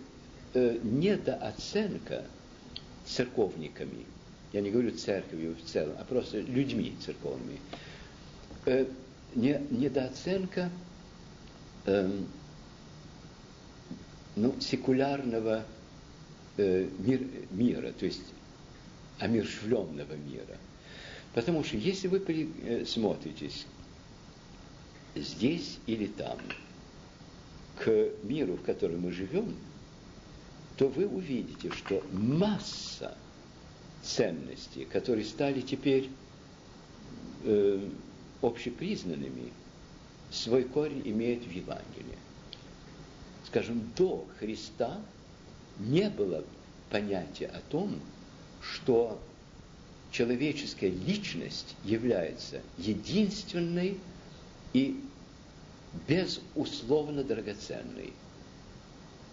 [0.54, 2.26] э, недооценка
[3.10, 4.06] церковниками,
[4.54, 7.60] я не говорю церковью в целом, а просто людьми церковными,
[8.66, 8.86] э,
[9.36, 10.70] не, недооценка
[11.86, 12.12] э,
[14.36, 15.66] ну, секулярного
[16.58, 18.22] э, мир, мира, то есть
[19.20, 20.58] омершвленного мира.
[21.34, 23.66] Потому что если вы смотритесь
[25.16, 26.40] здесь или там
[27.78, 29.56] к миру, в котором мы живем,
[30.80, 33.18] то вы увидите, что масса
[34.02, 36.10] ценностей, которые стали теперь
[37.44, 37.86] э,
[38.42, 39.52] общепризнанными,
[40.32, 42.18] свой корень имеет в Евангелии.
[43.46, 45.02] Скажем, до Христа
[45.80, 46.46] не было
[46.90, 48.00] понятия о том,
[48.62, 49.20] что
[50.12, 53.98] человеческая личность является единственной
[54.72, 54.98] и
[56.08, 58.14] безусловно драгоценной.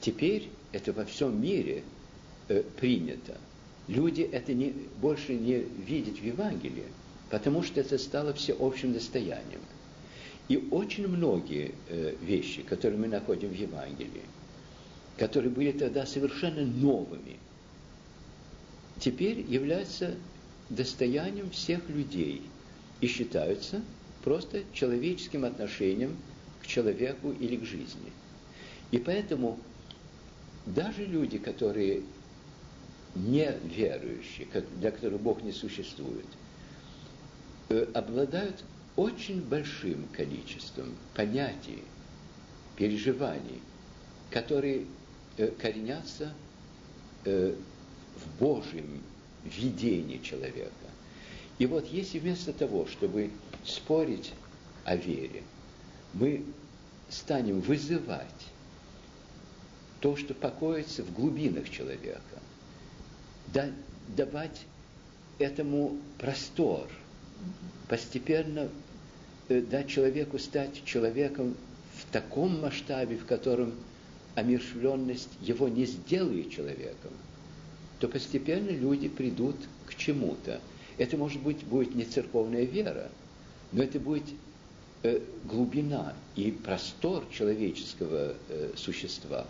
[0.00, 1.82] Теперь это во всем мире
[2.48, 3.36] э, принято.
[3.88, 6.86] Люди это не, больше не видят в Евангелии,
[7.30, 9.60] потому что это стало всеобщим достоянием.
[10.48, 14.22] И очень многие э, вещи, которые мы находим в Евангелии,
[15.16, 17.36] которые были тогда совершенно новыми,
[19.00, 20.14] теперь являются
[20.68, 22.42] достоянием всех людей
[23.00, 23.82] и считаются
[24.22, 26.16] просто человеческим отношением
[26.62, 28.12] к человеку или к жизни.
[28.90, 29.58] И поэтому
[30.66, 32.02] даже люди, которые
[33.14, 34.46] не верующие,
[34.78, 36.26] для которых Бог не существует,
[37.68, 38.62] э, обладают
[38.96, 41.82] очень большим количеством понятий,
[42.76, 43.60] переживаний,
[44.30, 44.86] которые
[45.36, 46.34] э, коренятся
[47.24, 47.54] э,
[48.16, 49.02] в Божьем
[49.44, 50.70] видении человека.
[51.58, 53.30] И вот если вместо того, чтобы
[53.64, 54.32] спорить
[54.84, 55.42] о вере,
[56.12, 56.44] мы
[57.08, 58.26] станем вызывать
[60.00, 62.40] то, что покоится в глубинах человека,
[63.52, 63.70] да,
[64.08, 64.66] давать
[65.38, 66.88] этому простор,
[67.88, 68.68] постепенно
[69.48, 71.54] э, дать человеку стать человеком
[71.94, 73.74] в таком масштабе, в котором
[74.34, 77.12] омершвленность его не сделает человеком,
[77.98, 80.60] то постепенно люди придут к чему-то.
[80.98, 83.10] Это, может быть, будет не церковная вера,
[83.72, 84.24] но это будет
[85.02, 89.46] э, глубина и простор человеческого э, существа,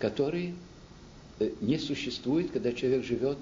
[0.00, 0.54] который
[1.38, 3.38] э, не существует, когда человек живет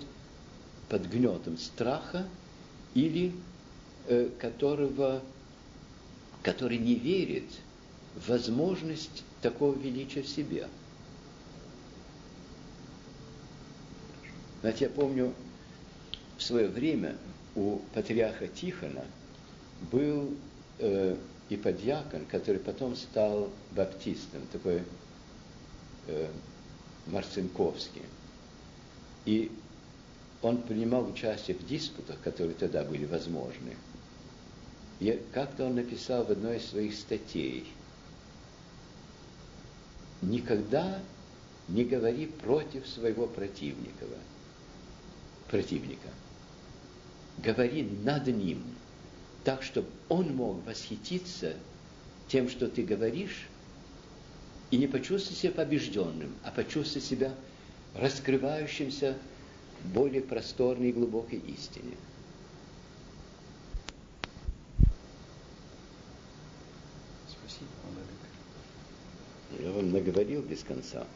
[0.91, 2.27] под гнетом страха
[2.95, 3.33] или
[4.09, 5.23] э, которого,
[6.43, 7.45] который не верит
[8.17, 10.69] в возможность такого величия в себе.
[14.61, 15.33] Знаете, я помню,
[16.37, 17.17] в свое время
[17.55, 19.05] у патриарха Тихона
[19.93, 20.35] был
[20.81, 21.17] э,
[21.57, 24.83] подьякон, который потом стал баптистом, такой
[26.09, 26.29] э,
[27.09, 28.03] Марцинковский.
[29.25, 29.51] И
[30.43, 33.77] он принимал участие в диспутах, которые тогда были возможны.
[35.01, 37.67] Я, как-то он написал в одной из своих статей,
[40.23, 41.01] никогда
[41.69, 44.07] не говори против своего противника.
[45.51, 46.09] противника.
[47.39, 48.63] Говори над ним,
[49.45, 51.55] так, чтобы он мог восхититься
[52.27, 53.47] тем, что ты говоришь,
[54.71, 57.33] и не почувствовать себя побежденным, а почувствовать себя
[57.95, 59.17] раскрывающимся
[59.95, 61.97] более просторной и глубокой истине.
[67.27, 67.71] Спасибо,
[69.63, 71.07] Я вам наговорил без конца.